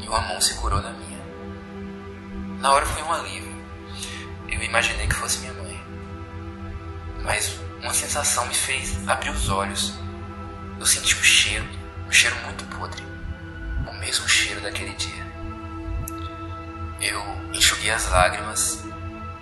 e 0.00 0.08
uma 0.08 0.20
mão 0.22 0.40
segurou 0.40 0.82
na 0.82 0.90
minha. 0.90 1.20
Na 2.58 2.72
hora 2.72 2.84
foi 2.86 3.04
um 3.04 3.12
alívio. 3.12 3.56
Eu 4.48 4.60
imaginei 4.60 5.06
que 5.06 5.14
fosse 5.14 5.38
minha 5.38 5.52
mãe. 5.52 5.80
Mas 7.22 7.56
uma 7.80 7.94
sensação 7.94 8.44
me 8.46 8.54
fez 8.54 9.08
abrir 9.08 9.30
os 9.30 9.48
olhos. 9.48 9.94
Eu 10.80 10.86
senti 10.86 11.14
um 11.14 11.22
cheiro, 11.22 11.68
um 12.04 12.10
cheiro 12.10 12.34
muito 12.44 12.64
podre. 12.76 13.04
O 13.86 13.92
mesmo 13.92 14.28
cheiro 14.28 14.60
daquele 14.60 14.92
dia. 14.94 15.24
Eu 17.00 17.22
enxuguei 17.54 17.92
as 17.92 18.10
lágrimas 18.10 18.82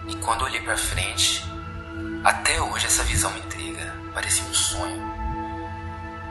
e 0.07 0.15
quando 0.17 0.45
olhei 0.45 0.61
para 0.61 0.77
frente, 0.77 1.56
até 2.27 2.61
hoje 2.61 2.87
essa 2.87 3.05
visão 3.05 3.31
me 3.31 3.39
intriga. 3.39 3.95
Parecia 4.13 4.43
um 4.43 4.53
sonho. 4.53 5.01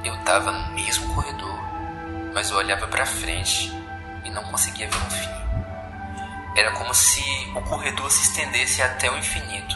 Eu 0.04 0.14
estava 0.16 0.52
no 0.52 0.74
mesmo 0.74 1.16
corredor, 1.16 1.58
mas 2.34 2.52
eu 2.52 2.58
olhava 2.58 2.86
para 2.88 3.06
frente 3.06 3.72
e 4.26 4.30
não 4.30 4.44
conseguia 4.44 4.90
ver 4.90 4.98
um 4.98 5.10
fim. 5.10 5.30
Era 6.58 6.74
como 6.74 6.94
se 6.94 7.24
o 7.56 7.62
corredor 7.62 8.12
se 8.12 8.24
estendesse 8.24 8.82
até 8.82 9.10
o 9.10 9.18
infinito. 9.18 9.74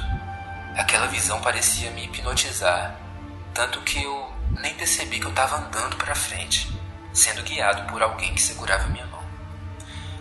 Aquela 0.76 1.08
visão 1.08 1.40
parecia 1.40 1.90
me 1.92 2.04
hipnotizar, 2.04 2.98
tanto 3.54 3.80
que 3.84 4.04
eu 4.04 4.34
nem 4.60 4.74
percebi 4.74 5.22
que 5.22 5.26
eu 5.26 5.30
estava 5.30 5.56
andando 5.56 5.96
para 5.96 6.14
frente, 6.14 6.70
sendo 7.14 7.44
guiado 7.44 7.90
por 7.90 8.04
alguém 8.04 8.36
que 8.36 8.42
segurava 8.42 8.90
minha 8.90 9.06
mão. 9.06 9.24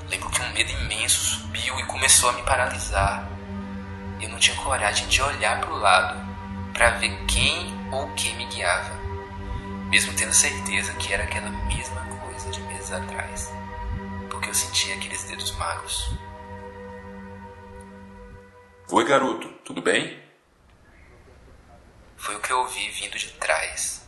Lembro 0.09 0.31
que 0.31 0.41
um 0.43 0.53
medo 0.53 0.71
imenso 0.71 1.19
subiu 1.19 1.77
e 1.81 1.87
começou 1.87 2.31
a 2.31 2.35
me 2.35 2.43
paralisar. 2.43 3.38
Eu 4.39 4.41
não 4.41 4.55
tinha 4.55 4.57
coragem 4.59 5.09
de 5.09 5.21
olhar 5.21 5.61
para 5.61 5.73
o 5.73 5.79
lado 5.79 6.17
para 6.73 6.91
ver 6.91 7.27
quem 7.27 7.75
ou 7.91 8.05
o 8.05 8.15
que 8.15 8.33
me 8.35 8.45
guiava, 8.45 8.95
mesmo 9.91 10.15
tendo 10.15 10.33
certeza 10.33 10.93
que 10.95 11.13
era 11.13 11.25
aquela 11.25 11.51
mesma 11.51 12.01
coisa 12.23 12.49
de 12.53 12.61
meses 12.63 12.93
atrás 12.93 13.51
porque 14.31 14.49
eu 14.49 14.55
sentia 14.55 14.95
aqueles 14.95 15.25
dedos 15.25 15.51
magros. 15.57 16.13
Oi, 18.93 19.05
garoto, 19.05 19.49
tudo 19.65 19.83
bem? 19.83 20.23
Foi 22.17 22.37
o 22.37 22.41
que 22.41 22.53
eu 22.53 22.61
ouvi 22.61 22.91
vindo 22.91 23.19
de 23.19 23.33
trás. 23.33 24.07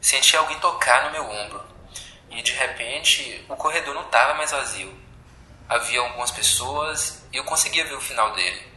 Senti 0.00 0.38
alguém 0.38 0.58
tocar 0.60 1.04
no 1.04 1.10
meu 1.10 1.28
ombro 1.28 1.62
e 2.30 2.40
de 2.40 2.52
repente 2.52 3.44
o 3.46 3.56
corredor 3.56 3.94
não 3.94 4.06
estava 4.06 4.32
mais 4.32 4.52
vazio. 4.52 4.90
Havia 5.68 6.00
algumas 6.00 6.30
pessoas 6.30 7.22
e 7.30 7.36
eu 7.36 7.44
conseguia 7.44 7.84
ver 7.84 7.94
o 7.94 8.00
final 8.00 8.32
dele. 8.32 8.69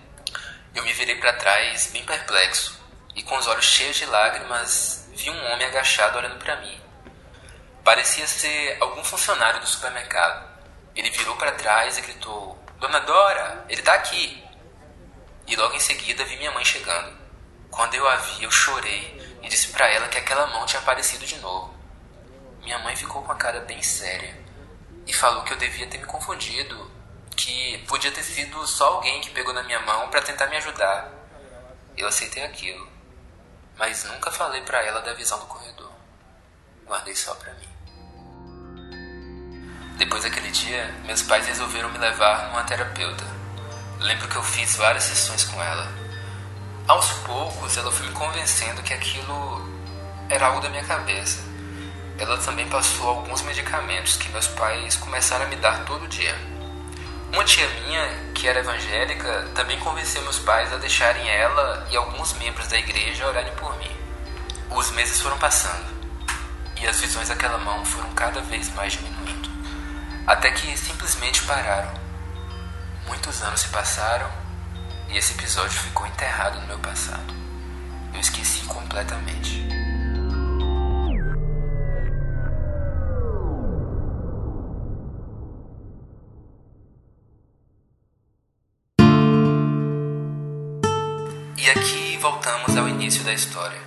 Eu 0.76 0.84
me 0.84 0.92
virei 0.92 1.16
para 1.16 1.34
trás, 1.34 1.92
bem 1.94 2.04
perplexo, 2.04 2.80
e 3.16 3.22
com 3.22 3.38
os 3.38 3.46
olhos 3.46 3.66
cheios 3.66 3.96
de 3.96 4.08
lágrimas, 4.08 5.08
vi 5.14 5.30
um 5.30 5.52
homem 5.52 5.68
agachado 5.68 6.18
olhando 6.18 6.40
para 6.40 6.56
mim. 6.62 6.82
Parecia 7.84 8.26
ser 8.26 8.78
algum 8.82 9.04
funcionário 9.04 9.60
do 9.60 9.68
supermercado. 9.68 10.52
Ele 10.96 11.12
virou 11.12 11.36
para 11.36 11.52
trás 11.52 11.98
e 11.98 12.02
gritou: 12.02 12.58
Dona 12.80 13.00
Dora, 13.02 13.66
ele 13.70 13.84
tá 13.84 13.94
aqui. 13.94 14.44
E 15.46 15.56
logo 15.56 15.76
em 15.76 15.80
seguida 15.80 16.26
vi 16.26 16.38
minha 16.38 16.52
mãe 16.52 16.66
chegando. 16.66 17.16
Quando 17.70 17.94
eu 17.94 18.08
a 18.08 18.16
vi, 18.16 18.44
eu 18.44 18.50
chorei 18.52 19.38
e 19.44 19.50
disse 19.50 19.68
para 19.68 19.88
ela 19.90 20.08
que 20.08 20.18
aquela 20.18 20.48
mão 20.48 20.66
tinha 20.66 20.82
aparecido 20.82 21.26
de 21.26 21.38
novo. 21.38 21.72
Minha 22.62 22.80
mãe 22.80 22.96
ficou 22.96 23.22
com 23.22 23.32
a 23.32 23.36
cara 23.36 23.60
bem 23.60 23.82
séria 23.84 24.42
e 25.06 25.14
falou 25.14 25.44
que 25.44 25.54
eu 25.54 25.58
devia 25.58 25.86
ter 25.86 26.00
me 26.00 26.06
confundido, 26.06 26.90
que 27.36 27.78
podia 27.88 28.12
ter 28.12 28.24
sido 28.24 28.66
só 28.68 28.96
alguém 28.96 29.22
que 29.22 29.30
pegou 29.32 29.54
na 29.54 29.64
minha 29.64 29.80
mão 29.82 30.10
para 30.10 30.22
tentar 30.22 30.48
me 30.48 30.58
ajudar. 30.58 31.12
Eu 31.98 32.08
aceitei 32.08 32.44
aquilo, 32.44 32.88
mas 33.78 34.04
nunca 34.06 34.32
falei 34.32 34.62
para 34.62 34.84
ela 34.84 35.02
da 35.02 35.14
visão 35.14 35.40
do 35.40 35.46
corredor. 35.46 35.92
Guardei 36.86 37.16
só 37.16 37.34
para 37.36 37.54
mim. 37.54 37.70
Depois 39.98 40.24
daquele 40.24 40.50
dia, 40.52 40.94
meus 41.06 41.22
pais 41.22 41.46
resolveram 41.48 41.90
me 41.90 41.98
levar 41.98 42.50
numa 42.50 42.64
terapeuta. 42.64 43.24
Lembro 44.00 44.28
que 44.28 44.36
eu 44.36 44.44
fiz 44.44 44.76
várias 44.76 45.04
sessões 45.04 45.44
com 45.46 45.62
ela. 45.62 45.88
Aos 46.88 47.12
poucos, 47.26 47.78
ela 47.78 47.92
foi 47.92 48.08
me 48.08 48.14
convencendo 48.14 48.82
que 48.84 48.94
aquilo 48.94 49.70
era 50.30 50.48
algo 50.48 50.60
da 50.60 50.70
minha 50.70 50.84
cabeça. 50.84 51.40
Ela 52.18 52.38
também 52.38 52.68
passou 52.68 53.08
alguns 53.08 53.42
medicamentos 53.44 54.18
que 54.18 54.30
meus 54.30 54.48
pais 54.48 54.96
começaram 54.98 55.46
a 55.46 55.48
me 55.48 55.56
dar 55.56 55.86
todo 55.86 56.08
dia. 56.08 56.36
Uma 57.34 57.44
tia 57.44 57.68
minha, 57.68 58.08
que 58.34 58.48
era 58.48 58.60
evangélica, 58.60 59.50
também 59.56 59.80
convenceu 59.80 60.22
meus 60.22 60.40
pais 60.40 60.72
a 60.72 60.78
deixarem 60.78 61.28
ela 61.28 61.86
e 61.92 61.98
alguns 61.98 62.34
membros 62.34 62.68
da 62.68 62.78
igreja 62.78 63.28
orarem 63.28 63.54
por 63.56 63.76
mim. 63.80 63.92
Os 64.70 64.92
meses 64.92 65.20
foram 65.20 65.38
passando 65.38 65.92
e 66.80 66.88
as 66.88 67.00
visões 67.00 67.30
daquela 67.30 67.58
mão 67.58 67.84
foram 67.84 68.10
cada 68.12 68.42
vez 68.42 68.74
mais 68.74 68.94
diminuindo 68.94 69.24
até 70.26 70.52
que 70.52 70.76
simplesmente 70.78 71.44
pararam. 71.44 71.94
Muitos 73.08 73.42
anos 73.42 73.62
se 73.62 73.68
passaram 73.70 74.30
e 75.10 75.18
esse 75.18 75.34
episódio 75.34 75.80
ficou 75.80 76.08
enterrado 76.08 76.60
no 76.62 76.68
meu 76.68 76.80
passado. 76.80 77.34
Eu 78.14 78.20
esqueci 78.20 78.66
completamente. 78.66 79.83
E 91.64 91.70
aqui 91.70 92.18
voltamos 92.18 92.76
ao 92.76 92.90
início 92.90 93.24
da 93.24 93.32
história. 93.32 93.80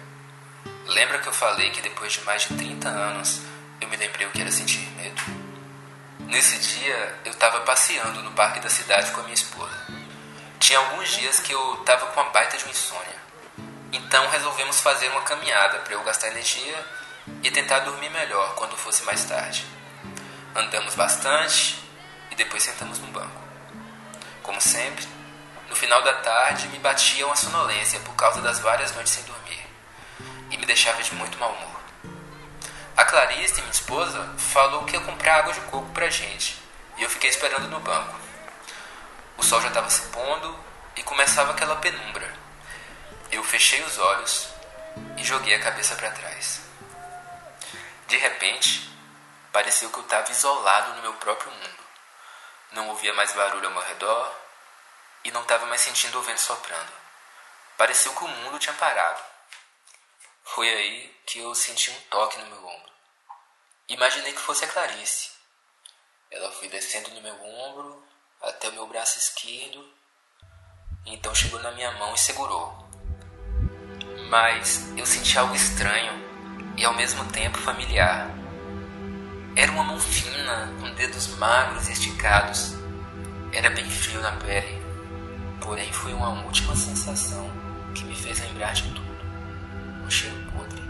Lembra 0.86 1.18
que 1.18 1.26
eu 1.26 1.32
falei 1.34 1.68
que 1.68 1.82
depois 1.82 2.10
de 2.10 2.22
mais 2.22 2.40
de 2.40 2.56
30 2.56 2.88
anos 2.88 3.42
eu 3.82 3.88
me 3.88 3.98
lembrei 3.98 4.26
o 4.26 4.30
que 4.30 4.40
era 4.40 4.50
sentir 4.50 4.88
medo? 4.96 5.22
Nesse 6.20 6.56
dia 6.56 7.20
eu 7.22 7.32
estava 7.32 7.60
passeando 7.60 8.22
no 8.22 8.32
parque 8.32 8.60
da 8.60 8.70
cidade 8.70 9.10
com 9.10 9.20
a 9.20 9.24
minha 9.24 9.34
esposa. 9.34 9.76
Tinha 10.58 10.78
alguns 10.78 11.10
dias 11.10 11.40
que 11.40 11.52
eu 11.52 11.74
estava 11.74 12.06
com 12.06 12.18
uma 12.18 12.30
baita 12.30 12.56
de 12.56 12.64
uma 12.64 12.70
insônia. 12.70 13.16
Então 13.92 14.26
resolvemos 14.30 14.80
fazer 14.80 15.10
uma 15.10 15.20
caminhada 15.20 15.80
para 15.80 15.92
eu 15.92 16.02
gastar 16.02 16.28
energia 16.28 16.82
e 17.42 17.50
tentar 17.50 17.80
dormir 17.80 18.08
melhor 18.08 18.54
quando 18.54 18.74
fosse 18.74 19.02
mais 19.02 19.22
tarde. 19.26 19.66
Andamos 20.54 20.94
bastante 20.94 21.78
e 22.30 22.34
depois 22.36 22.62
sentamos 22.62 22.98
no 23.00 23.08
banco. 23.08 23.42
Como 24.42 24.62
sempre, 24.62 25.06
no 25.68 25.76
final 25.76 26.02
da 26.02 26.14
tarde 26.14 26.68
me 26.68 26.78
batia 26.78 27.26
uma 27.26 27.36
sonolência 27.36 28.00
por 28.00 28.14
causa 28.14 28.40
das 28.40 28.58
várias 28.60 28.92
noites 28.92 29.12
sem 29.12 29.24
dormir 29.24 29.66
e 30.50 30.56
me 30.56 30.66
deixava 30.66 31.02
de 31.02 31.14
muito 31.14 31.38
mau 31.38 31.52
humor. 31.52 31.80
A 32.96 33.04
Clarice, 33.04 33.60
minha 33.60 33.70
esposa, 33.70 34.34
falou 34.38 34.84
que 34.84 34.94
ia 34.94 35.02
comprar 35.02 35.40
água 35.40 35.52
de 35.52 35.60
coco 35.62 35.90
pra 35.92 36.08
gente 36.08 36.56
e 36.96 37.02
eu 37.02 37.10
fiquei 37.10 37.28
esperando 37.28 37.68
no 37.68 37.80
banco. 37.80 38.14
O 39.36 39.42
sol 39.42 39.60
já 39.60 39.68
estava 39.68 39.90
se 39.90 40.02
pondo 40.08 40.58
e 40.96 41.02
começava 41.02 41.52
aquela 41.52 41.76
penumbra. 41.76 42.32
Eu 43.30 43.44
fechei 43.44 43.82
os 43.82 43.98
olhos 43.98 44.48
e 45.18 45.24
joguei 45.24 45.54
a 45.54 45.60
cabeça 45.60 45.94
para 45.96 46.10
trás. 46.10 46.60
De 48.06 48.16
repente, 48.16 48.88
pareceu 49.52 49.90
que 49.90 49.98
eu 49.98 50.04
estava 50.04 50.30
isolado 50.30 50.94
no 50.94 51.02
meu 51.02 51.12
próprio 51.14 51.50
mundo. 51.50 51.86
Não 52.72 52.88
ouvia 52.88 53.12
mais 53.12 53.32
barulho 53.32 53.66
ao 53.66 53.74
meu 53.74 53.82
redor 53.82 54.45
e 55.26 55.30
não 55.32 55.42
estava 55.42 55.66
mais 55.66 55.80
sentindo 55.80 56.18
o 56.18 56.22
vento 56.22 56.40
soprando. 56.40 56.92
Pareceu 57.76 58.14
que 58.14 58.24
o 58.24 58.28
mundo 58.28 58.60
tinha 58.60 58.74
parado. 58.74 59.20
Foi 60.44 60.68
aí 60.68 61.14
que 61.26 61.40
eu 61.40 61.52
senti 61.52 61.90
um 61.90 62.00
toque 62.08 62.38
no 62.38 62.46
meu 62.46 62.64
ombro. 62.64 62.92
Imaginei 63.88 64.32
que 64.32 64.38
fosse 64.38 64.64
a 64.64 64.68
Clarice. 64.68 65.30
Ela 66.30 66.52
foi 66.52 66.68
descendo 66.68 67.10
no 67.10 67.20
meu 67.20 67.34
ombro 67.44 68.06
até 68.40 68.68
o 68.68 68.72
meu 68.72 68.86
braço 68.86 69.18
esquerdo, 69.18 69.92
então 71.04 71.34
chegou 71.34 71.58
na 71.60 71.72
minha 71.72 71.90
mão 71.92 72.14
e 72.14 72.18
segurou. 72.18 72.88
Mas 74.28 74.96
eu 74.96 75.04
senti 75.04 75.36
algo 75.36 75.56
estranho 75.56 76.12
e 76.76 76.84
ao 76.84 76.94
mesmo 76.94 77.24
tempo 77.32 77.58
familiar. 77.58 78.28
Era 79.56 79.72
uma 79.72 79.82
mão 79.82 79.98
fina, 79.98 80.72
com 80.80 80.94
dedos 80.94 81.26
magros 81.38 81.88
e 81.88 81.92
esticados. 81.92 82.74
Era 83.52 83.70
bem 83.70 83.88
frio 83.90 84.20
na 84.20 84.32
pele 84.36 84.85
Porém, 85.60 85.92
foi 85.92 86.12
uma 86.12 86.28
última 86.44 86.76
sensação 86.76 87.50
que 87.94 88.04
me 88.04 88.14
fez 88.14 88.40
lembrar 88.40 88.72
de 88.72 88.82
tudo: 88.82 89.02
um 90.04 90.10
cheiro 90.10 90.36
podre. 90.52 90.82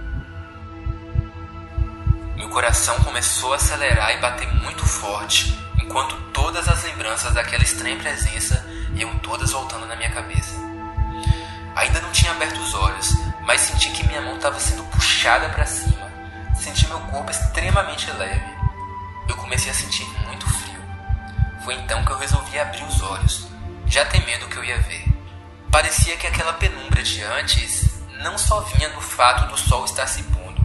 Meu 2.37 2.48
coração 2.50 2.96
começou 3.00 3.52
a 3.52 3.57
acelerar 3.57 4.12
e 4.12 4.20
bater 4.20 4.52
muito 4.55 4.85
forte, 4.85 5.59
enquanto 5.81 6.16
todas 6.33 6.68
as 6.68 6.83
lembranças 6.85 7.33
daquela 7.33 7.62
estranha 7.62 7.96
presença 7.96 8.64
iam 8.94 9.18
todas 9.18 9.52
voltando 9.52 9.87
na 9.87 9.96
minha 9.96 10.11
cabeça. 10.11 10.55
Ainda 11.74 12.00
não 12.00 12.11
tinha 12.12 12.33
aberto 12.33 12.59
os 12.59 12.74
olhos, 12.74 13.12
mas 13.42 13.61
senti 13.61 13.90
que 13.90 14.07
minha 14.07 14.20
mão 14.20 14.37
estava 14.37 14.59
sendo 14.59 14.85
puxada 14.85 15.48
para 15.50 15.66
cima. 15.66 16.11
Senti 16.59 16.87
meu 16.88 16.98
corpo 17.00 17.31
extremamente 17.31 18.11
leve. 18.12 18.57
Eu 19.29 19.37
comecei 19.37 19.70
a 19.70 19.74
sentir 19.74 20.07
muito 20.26 20.46
frio. 20.48 20.81
Foi 21.64 21.74
então 21.74 22.05
que 22.05 22.12
eu 22.12 22.18
resolvi 22.18 22.59
abrir 22.59 22.85
os 22.85 23.02
olhos 23.02 23.56
já 23.87 24.05
temendo 24.05 24.46
o 24.46 24.49
que 24.49 24.57
eu 24.57 24.64
ia 24.64 24.79
ver. 24.79 25.05
Parecia 25.70 26.16
que 26.16 26.27
aquela 26.27 26.53
penumbra 26.55 27.03
de 27.03 27.22
antes 27.22 28.01
não 28.22 28.37
só 28.38 28.61
vinha 28.61 28.88
do 28.90 29.01
fato 29.01 29.49
do 29.49 29.59
sol 29.59 29.85
estar 29.85 30.07
se 30.07 30.22
pondo, 30.25 30.64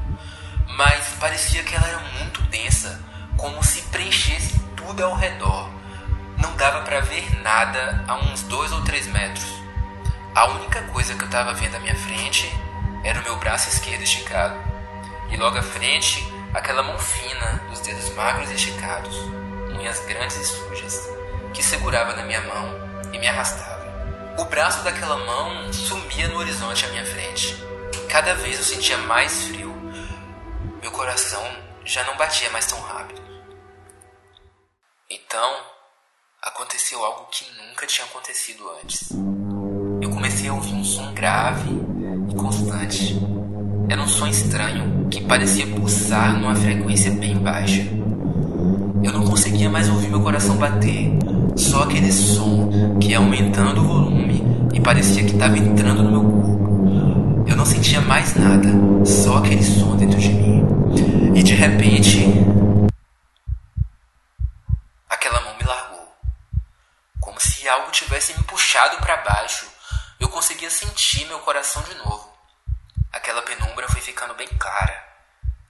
mas 0.76 1.08
parecia 1.20 1.64
que 1.64 1.76
ela 1.76 1.88
era 1.88 2.00
muito 2.18 2.42
densa, 2.44 3.00
como 3.38 3.64
se 3.64 3.82
preenchesse 3.84 4.60
tudo 4.76 5.04
ao 5.04 5.16
redor. 5.16 5.70
Não 6.38 6.56
dava 6.56 6.82
para 6.82 7.02
ver 7.02 7.42
nada 7.42 8.04
a 8.08 8.16
uns 8.16 8.42
dois 8.44 8.72
ou 8.72 8.82
três 8.84 9.06
metros. 9.08 9.46
A 10.34 10.46
única 10.46 10.82
coisa 10.84 11.14
que 11.14 11.24
eu 11.24 11.28
estava 11.28 11.54
vendo 11.54 11.76
à 11.76 11.80
minha 11.80 11.96
frente 11.96 12.50
era 13.04 13.20
o 13.20 13.24
meu 13.24 13.38
braço 13.38 13.70
esquerdo 13.70 14.04
esticado, 14.04 14.56
e 15.30 15.38
logo 15.38 15.58
à 15.58 15.64
frente 15.64 16.26
aquela 16.54 16.84
mão 16.84 16.98
fina 16.98 17.62
dos 17.70 17.80
dedos 17.82 18.14
magros 18.16 18.50
e 18.50 18.56
esticados, 18.56 19.16
unhas 19.78 20.00
grandes 20.06 20.38
e 20.38 20.46
sujas, 20.46 21.10
que 21.54 21.62
segurava 21.62 22.16
na 22.16 22.24
minha 22.24 22.42
mão 22.42 22.81
e 23.14 23.20
me 23.20 23.28
arrastava. 23.28 23.82
O 24.38 24.46
braço 24.46 24.84
daquela 24.84 25.18
mão 25.18 25.72
sumia 25.74 26.28
no 26.30 26.38
horizonte 26.38 26.86
à 26.86 26.90
minha 26.90 27.06
frente. 27.06 27.56
Cada 28.10 28.34
vez 28.36 28.58
eu 28.58 28.64
sentia 28.64 28.98
mais 28.98 29.44
frio. 29.44 29.72
Meu 30.82 30.92
coração 30.92 31.44
já 31.86 32.04
não 32.06 32.18
batia 32.18 32.50
mais 32.50 32.66
tão 32.66 32.80
rápido. 32.80 33.22
Então, 35.10 35.52
aconteceu 36.42 37.04
algo 37.04 37.28
que 37.32 37.46
nunca 37.58 37.86
tinha 37.86 38.06
acontecido 38.08 38.64
antes. 38.82 39.10
Eu 40.02 40.10
comecei 40.10 40.50
a 40.50 40.54
ouvir 40.54 40.74
um 40.74 40.84
som 40.84 41.14
grave 41.14 41.70
e 42.30 42.36
constante. 42.36 43.16
Era 43.90 44.02
um 44.02 44.08
som 44.08 44.28
estranho 44.28 45.10
que 45.10 45.22
parecia 45.22 45.68
pulsar 45.68 46.34
numa 46.40 46.56
frequência 46.56 47.12
bem 47.12 47.38
baixa. 47.38 47.82
Eu 49.04 49.12
não 49.12 49.26
conseguia 49.26 49.70
mais 49.70 49.90
ouvir 49.90 50.08
meu 50.08 50.22
coração 50.22 50.56
bater, 50.56 51.12
só 51.62 51.84
aquele 51.84 52.12
som 52.12 52.98
que 53.00 53.10
ia 53.10 53.20
aumentando 53.20 53.82
o 53.82 53.88
volume 53.88 54.42
e 54.74 54.82
parecia 54.82 55.24
que 55.24 55.34
estava 55.34 55.58
entrando 55.58 56.02
no 56.02 56.12
meu 56.12 56.32
corpo. 56.32 57.46
Eu 57.48 57.56
não 57.56 57.66
sentia 57.66 58.02
mais 58.02 58.34
nada, 58.34 58.68
só 59.06 59.38
aquele 59.38 59.64
som 59.64 59.96
dentro 59.96 60.20
de 60.20 60.30
mim. 60.30 60.66
E 61.36 61.44
de 61.44 61.54
repente, 61.54 62.26
aquela 65.08 65.40
mão 65.42 65.56
me 65.56 65.64
largou. 65.64 66.12
Como 67.20 67.40
se 67.40 67.70
algo 67.70 67.92
tivesse 67.92 68.36
me 68.36 68.44
puxado 68.44 68.98
para 68.98 69.18
baixo. 69.18 69.68
Eu 70.20 70.30
conseguia 70.30 70.70
sentir 70.70 71.28
meu 71.28 71.40
coração 71.40 71.84
de 71.84 71.94
novo. 71.96 72.28
Aquela 73.14 73.42
penumbra 73.44 73.88
foi 73.90 74.02
ficando 74.02 74.34
bem 74.34 74.48
clara 74.58 75.00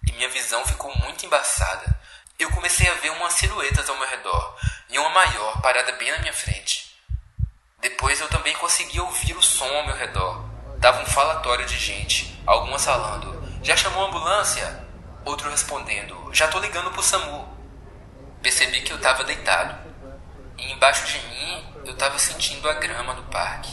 e 0.08 0.12
minha 0.14 0.30
visão 0.30 0.66
ficou 0.66 0.96
muito 1.00 1.26
embaçada. 1.26 2.00
Eu 2.40 2.50
comecei 2.52 2.90
a 2.90 2.94
ver 2.96 3.12
umas 3.12 3.34
silhuetas 3.34 3.90
ao 3.90 3.98
meu 3.98 4.08
redor 4.08 4.56
e 4.92 5.00
uma 5.00 5.10
maior 5.10 5.62
parada 5.62 5.94
bem 5.94 6.12
na 6.12 6.20
minha 6.20 6.34
frente. 6.34 6.94
Depois 7.80 8.20
eu 8.20 8.28
também 8.28 8.54
consegui 8.56 9.00
ouvir 9.00 9.36
o 9.36 9.42
som 9.42 9.66
ao 9.66 9.86
meu 9.86 9.96
redor. 9.96 10.44
Dava 10.78 11.02
um 11.02 11.06
falatório 11.06 11.66
de 11.66 11.78
gente, 11.78 12.40
algumas 12.46 12.84
falando: 12.84 13.42
Já 13.64 13.76
chamou 13.76 14.04
a 14.04 14.08
ambulância? 14.08 14.86
Outro 15.24 15.50
respondendo: 15.50 16.30
Já 16.34 16.48
tô 16.48 16.60
ligando 16.60 16.92
pro 16.92 17.02
SAMU. 17.02 17.48
Percebi 18.42 18.82
que 18.82 18.92
eu 18.92 18.98
estava 18.98 19.24
deitado 19.24 19.92
e 20.58 20.72
embaixo 20.72 21.06
de 21.06 21.20
mim 21.28 21.66
eu 21.86 21.94
estava 21.94 22.20
sentindo 22.20 22.70
a 22.70 22.74
grama 22.74 23.14
do 23.14 23.24
parque. 23.24 23.72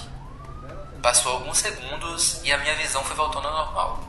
Passou 1.03 1.33
alguns 1.33 1.59
segundos 1.59 2.43
e 2.45 2.53
a 2.53 2.59
minha 2.59 2.75
visão 2.77 3.03
foi 3.05 3.17
voltando 3.17 3.49
ao 3.49 3.65
normal. 3.65 4.05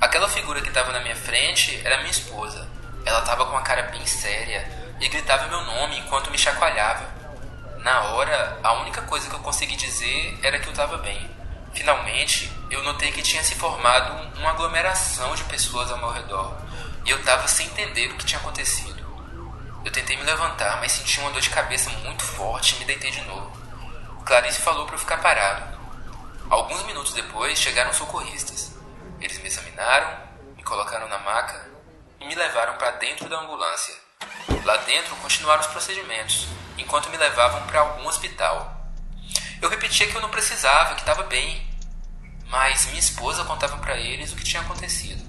Aquela 0.00 0.28
figura 0.28 0.60
que 0.60 0.68
estava 0.68 0.92
na 0.92 1.00
minha 1.00 1.16
frente 1.16 1.80
era 1.84 1.98
minha 1.98 2.10
esposa. 2.10 2.68
Ela 3.04 3.20
estava 3.20 3.44
com 3.44 3.52
uma 3.52 3.62
cara 3.62 3.82
bem 3.82 4.04
séria 4.06 4.77
e 5.00 5.08
gritava 5.08 5.46
meu 5.46 5.62
nome 5.62 5.98
enquanto 5.98 6.30
me 6.30 6.38
chacoalhava. 6.38 7.06
Na 7.78 8.02
hora, 8.10 8.58
a 8.62 8.72
única 8.74 9.02
coisa 9.02 9.28
que 9.28 9.34
eu 9.34 9.40
consegui 9.40 9.76
dizer 9.76 10.38
era 10.42 10.58
que 10.58 10.66
eu 10.66 10.72
estava 10.72 10.98
bem. 10.98 11.30
Finalmente, 11.72 12.52
eu 12.70 12.82
notei 12.82 13.12
que 13.12 13.22
tinha 13.22 13.42
se 13.42 13.54
formado 13.54 14.12
uma 14.38 14.50
aglomeração 14.50 15.34
de 15.34 15.44
pessoas 15.44 15.90
ao 15.90 15.98
meu 15.98 16.10
redor 16.10 16.56
e 17.04 17.10
eu 17.10 17.18
estava 17.18 17.46
sem 17.46 17.66
entender 17.66 18.08
o 18.08 18.16
que 18.16 18.26
tinha 18.26 18.40
acontecido. 18.40 19.06
Eu 19.84 19.92
tentei 19.92 20.16
me 20.16 20.24
levantar, 20.24 20.78
mas 20.80 20.92
senti 20.92 21.20
uma 21.20 21.30
dor 21.30 21.40
de 21.40 21.50
cabeça 21.50 21.88
muito 21.90 22.22
forte 22.22 22.74
e 22.74 22.78
me 22.80 22.84
deitei 22.84 23.10
de 23.10 23.22
novo. 23.22 23.56
Clarice 24.24 24.60
falou 24.60 24.84
para 24.84 24.96
eu 24.96 24.98
ficar 24.98 25.18
parado. 25.18 25.78
Alguns 26.50 26.82
minutos 26.82 27.14
depois 27.14 27.58
chegaram 27.58 27.92
socorristas. 27.94 28.76
Eles 29.20 29.38
me 29.38 29.46
examinaram, 29.46 30.18
me 30.56 30.62
colocaram 30.62 31.08
na 31.08 31.18
maca 31.18 31.70
e 32.20 32.26
me 32.26 32.34
levaram 32.34 32.76
para 32.76 32.90
dentro 32.92 33.28
da 33.28 33.40
ambulância. 33.40 34.07
Lá 34.68 34.76
dentro 34.76 35.16
continuaram 35.16 35.62
os 35.62 35.66
procedimentos, 35.68 36.46
enquanto 36.76 37.08
me 37.08 37.16
levavam 37.16 37.62
para 37.62 37.80
algum 37.80 38.06
hospital. 38.06 38.86
Eu 39.62 39.70
repetia 39.70 40.06
que 40.06 40.14
eu 40.14 40.20
não 40.20 40.28
precisava, 40.28 40.94
que 40.94 41.00
estava 41.00 41.22
bem, 41.22 41.66
mas 42.50 42.84
minha 42.88 42.98
esposa 42.98 43.44
contava 43.44 43.78
para 43.78 43.96
eles 43.96 44.30
o 44.30 44.36
que 44.36 44.44
tinha 44.44 44.60
acontecido. 44.60 45.24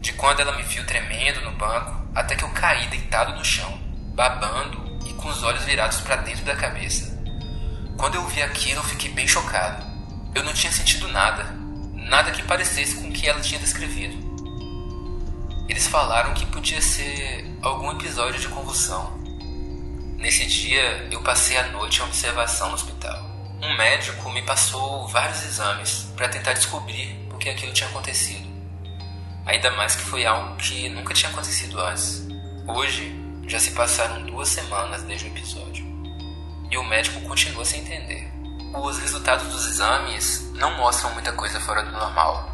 De 0.00 0.14
quando 0.14 0.40
ela 0.40 0.56
me 0.56 0.62
viu 0.62 0.86
tremendo 0.86 1.42
no 1.42 1.52
banco 1.52 2.08
até 2.14 2.36
que 2.36 2.42
eu 2.42 2.50
caí 2.52 2.86
deitado 2.86 3.36
no 3.36 3.44
chão, 3.44 3.78
babando 4.14 4.98
e 5.06 5.12
com 5.12 5.28
os 5.28 5.42
olhos 5.42 5.64
virados 5.64 6.00
para 6.00 6.16
dentro 6.16 6.46
da 6.46 6.56
cabeça. 6.56 7.18
Quando 7.98 8.14
eu 8.14 8.26
vi 8.28 8.42
aquilo, 8.42 8.80
eu 8.80 8.84
fiquei 8.84 9.10
bem 9.10 9.28
chocado. 9.28 9.84
Eu 10.34 10.42
não 10.42 10.54
tinha 10.54 10.72
sentido 10.72 11.06
nada, 11.08 11.44
nada 11.92 12.30
que 12.30 12.42
parecesse 12.44 12.94
com 12.94 13.08
o 13.08 13.12
que 13.12 13.28
ela 13.28 13.42
tinha 13.42 13.60
descrevido. 13.60 14.27
Eles 15.68 15.86
falaram 15.86 16.32
que 16.32 16.46
podia 16.46 16.80
ser 16.80 17.44
algum 17.60 17.92
episódio 17.92 18.40
de 18.40 18.48
convulsão. 18.48 19.18
Nesse 20.16 20.46
dia, 20.46 21.06
eu 21.10 21.22
passei 21.22 21.58
a 21.58 21.66
noite 21.68 22.00
em 22.00 22.04
observação 22.04 22.68
no 22.68 22.74
hospital. 22.74 23.22
Um 23.62 23.76
médico 23.76 24.30
me 24.30 24.40
passou 24.46 25.06
vários 25.08 25.44
exames 25.44 26.10
para 26.16 26.26
tentar 26.26 26.54
descobrir 26.54 27.14
por 27.28 27.38
que 27.38 27.50
aquilo 27.50 27.74
tinha 27.74 27.90
acontecido. 27.90 28.48
Ainda 29.44 29.70
mais 29.72 29.94
que 29.94 30.04
foi 30.04 30.24
algo 30.24 30.56
que 30.56 30.88
nunca 30.88 31.12
tinha 31.12 31.30
acontecido 31.30 31.78
antes. 31.78 32.26
Hoje, 32.66 33.14
já 33.46 33.60
se 33.60 33.72
passaram 33.72 34.24
duas 34.24 34.48
semanas 34.48 35.02
desde 35.02 35.26
o 35.26 35.28
episódio. 35.28 35.84
E 36.70 36.78
o 36.78 36.84
médico 36.84 37.20
continua 37.28 37.64
sem 37.66 37.80
entender. 37.80 38.32
Os 38.74 38.98
resultados 38.98 39.46
dos 39.48 39.66
exames 39.66 40.50
não 40.54 40.74
mostram 40.78 41.12
muita 41.12 41.32
coisa 41.32 41.60
fora 41.60 41.82
do 41.82 41.92
normal, 41.92 42.48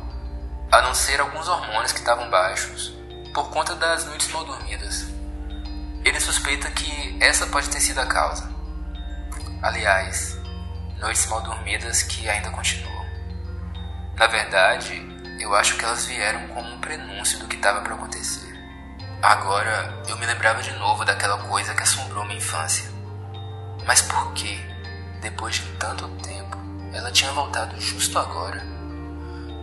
a 0.73 0.83
não 0.83 0.95
ser 0.95 1.21
alguns 1.21 1.47
hormônios 1.47 1.93
que 1.93 2.01
estavam 2.01 2.29
baixos 2.29 3.04
por 3.35 3.51
conta 3.51 3.75
das 3.75 4.07
noites 4.07 4.31
mal 4.33 4.45
dormidas. 4.45 5.07
Ele 6.05 6.21
suspeita 6.21 6.71
que 6.71 7.19
essa 7.21 7.49
pode 7.49 7.69
ter 7.69 7.81
sido 7.81 8.01
a 8.01 8.07
causa. 8.07 8.49
Aliás, 9.61 10.39
noites 11.01 11.27
mal 11.27 11.43
dormidas 11.43 12.05
que 12.05 12.29
ainda 12.29 12.51
continuam. 12.51 13.05
Na 14.17 14.29
verdade, 14.29 15.05
eu 15.41 15.53
acho 15.53 15.77
que 15.77 15.85
elas 15.85 16.07
vieram 16.07 16.47
como 16.49 16.73
um 16.73 16.81
prenúncio 16.81 17.41
do 17.41 17.49
que 17.49 17.57
estava 17.57 17.81
para 17.81 17.95
acontecer. 17.95 18.55
Agora 19.21 20.05
eu 20.07 20.17
me 20.17 20.27
lembrava 20.27 20.63
de 20.63 20.71
novo 20.75 21.05
daquela 21.05 21.39
coisa 21.39 21.75
que 21.75 21.83
assombrou 21.83 22.25
minha 22.25 22.39
infância. 22.39 22.89
Mas 23.85 24.01
por 24.01 24.33
que, 24.35 24.65
depois 25.21 25.57
de 25.57 25.63
tanto 25.73 26.07
tempo, 26.19 26.57
ela 26.93 27.11
tinha 27.11 27.33
voltado 27.33 27.81
justo 27.81 28.17
agora? 28.17 28.63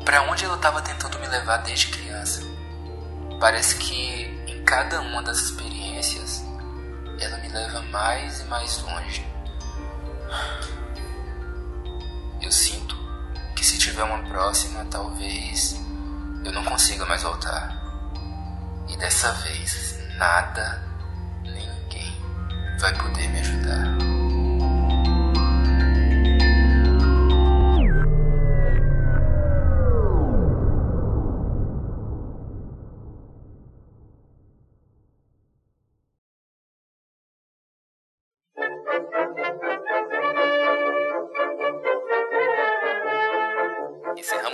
Para 0.04 0.24
onde 0.24 0.44
ela 0.44 0.56
estava 0.56 0.82
tentando 0.82 1.20
me 1.20 1.28
levar 1.28 1.58
desde 1.58 1.88
criança? 1.88 2.51
Parece 3.41 3.75
que 3.77 4.39
em 4.45 4.63
cada 4.63 5.01
uma 5.01 5.23
das 5.23 5.39
experiências 5.39 6.45
ela 7.19 7.38
me 7.38 7.47
leva 7.49 7.82
mais 7.82 8.39
e 8.39 8.43
mais 8.43 8.77
longe. 8.84 9.25
Eu 12.39 12.51
sinto 12.51 12.95
que 13.56 13.65
se 13.65 13.80
tiver 13.80 14.04
uma 14.04 14.21
próxima, 14.30 14.86
talvez 14.91 15.75
eu 16.45 16.51
não 16.51 16.63
consiga 16.63 17.04
mais 17.08 17.23
voltar. 17.23 17.82
E 18.88 18.95
dessa 18.97 19.34
vez, 19.34 19.97
nada, 20.17 20.80
ninguém 21.43 22.15
vai 22.80 22.95
poder 22.95 23.27
me 23.27 23.39
ajudar. 23.39 24.11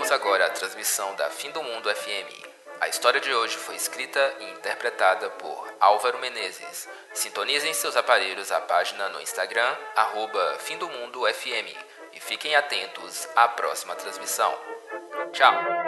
Encerramos 0.08 0.12
agora 0.12 0.46
a 0.46 0.50
transmissão 0.50 1.14
da 1.16 1.30
Fim 1.30 1.52
do 1.52 1.62
Mundo 1.62 1.94
FM. 1.94 2.48
A 2.80 2.88
história 2.88 3.20
de 3.20 3.34
hoje 3.34 3.58
foi 3.58 3.76
escrita 3.76 4.36
e 4.40 4.52
interpretada 4.52 5.30
por 5.32 5.68
Álvaro 5.82 6.18
Menezes. 6.20 6.88
Sintonizem 7.14 7.74
seus 7.74 7.98
aparelhos 7.98 8.50
à 8.50 8.62
página 8.62 9.10
no 9.10 9.20
Instagram, 9.20 9.76
arroba 9.98 10.56
Fim 10.60 10.78
do 10.78 10.88
Mundo 10.88 11.26
FM. 11.26 11.76
E 12.14 12.20
fiquem 12.22 12.56
atentos 12.56 13.28
à 13.36 13.50
próxima 13.50 13.96
transmissão. 13.96 14.58
Tchau! 15.34 15.87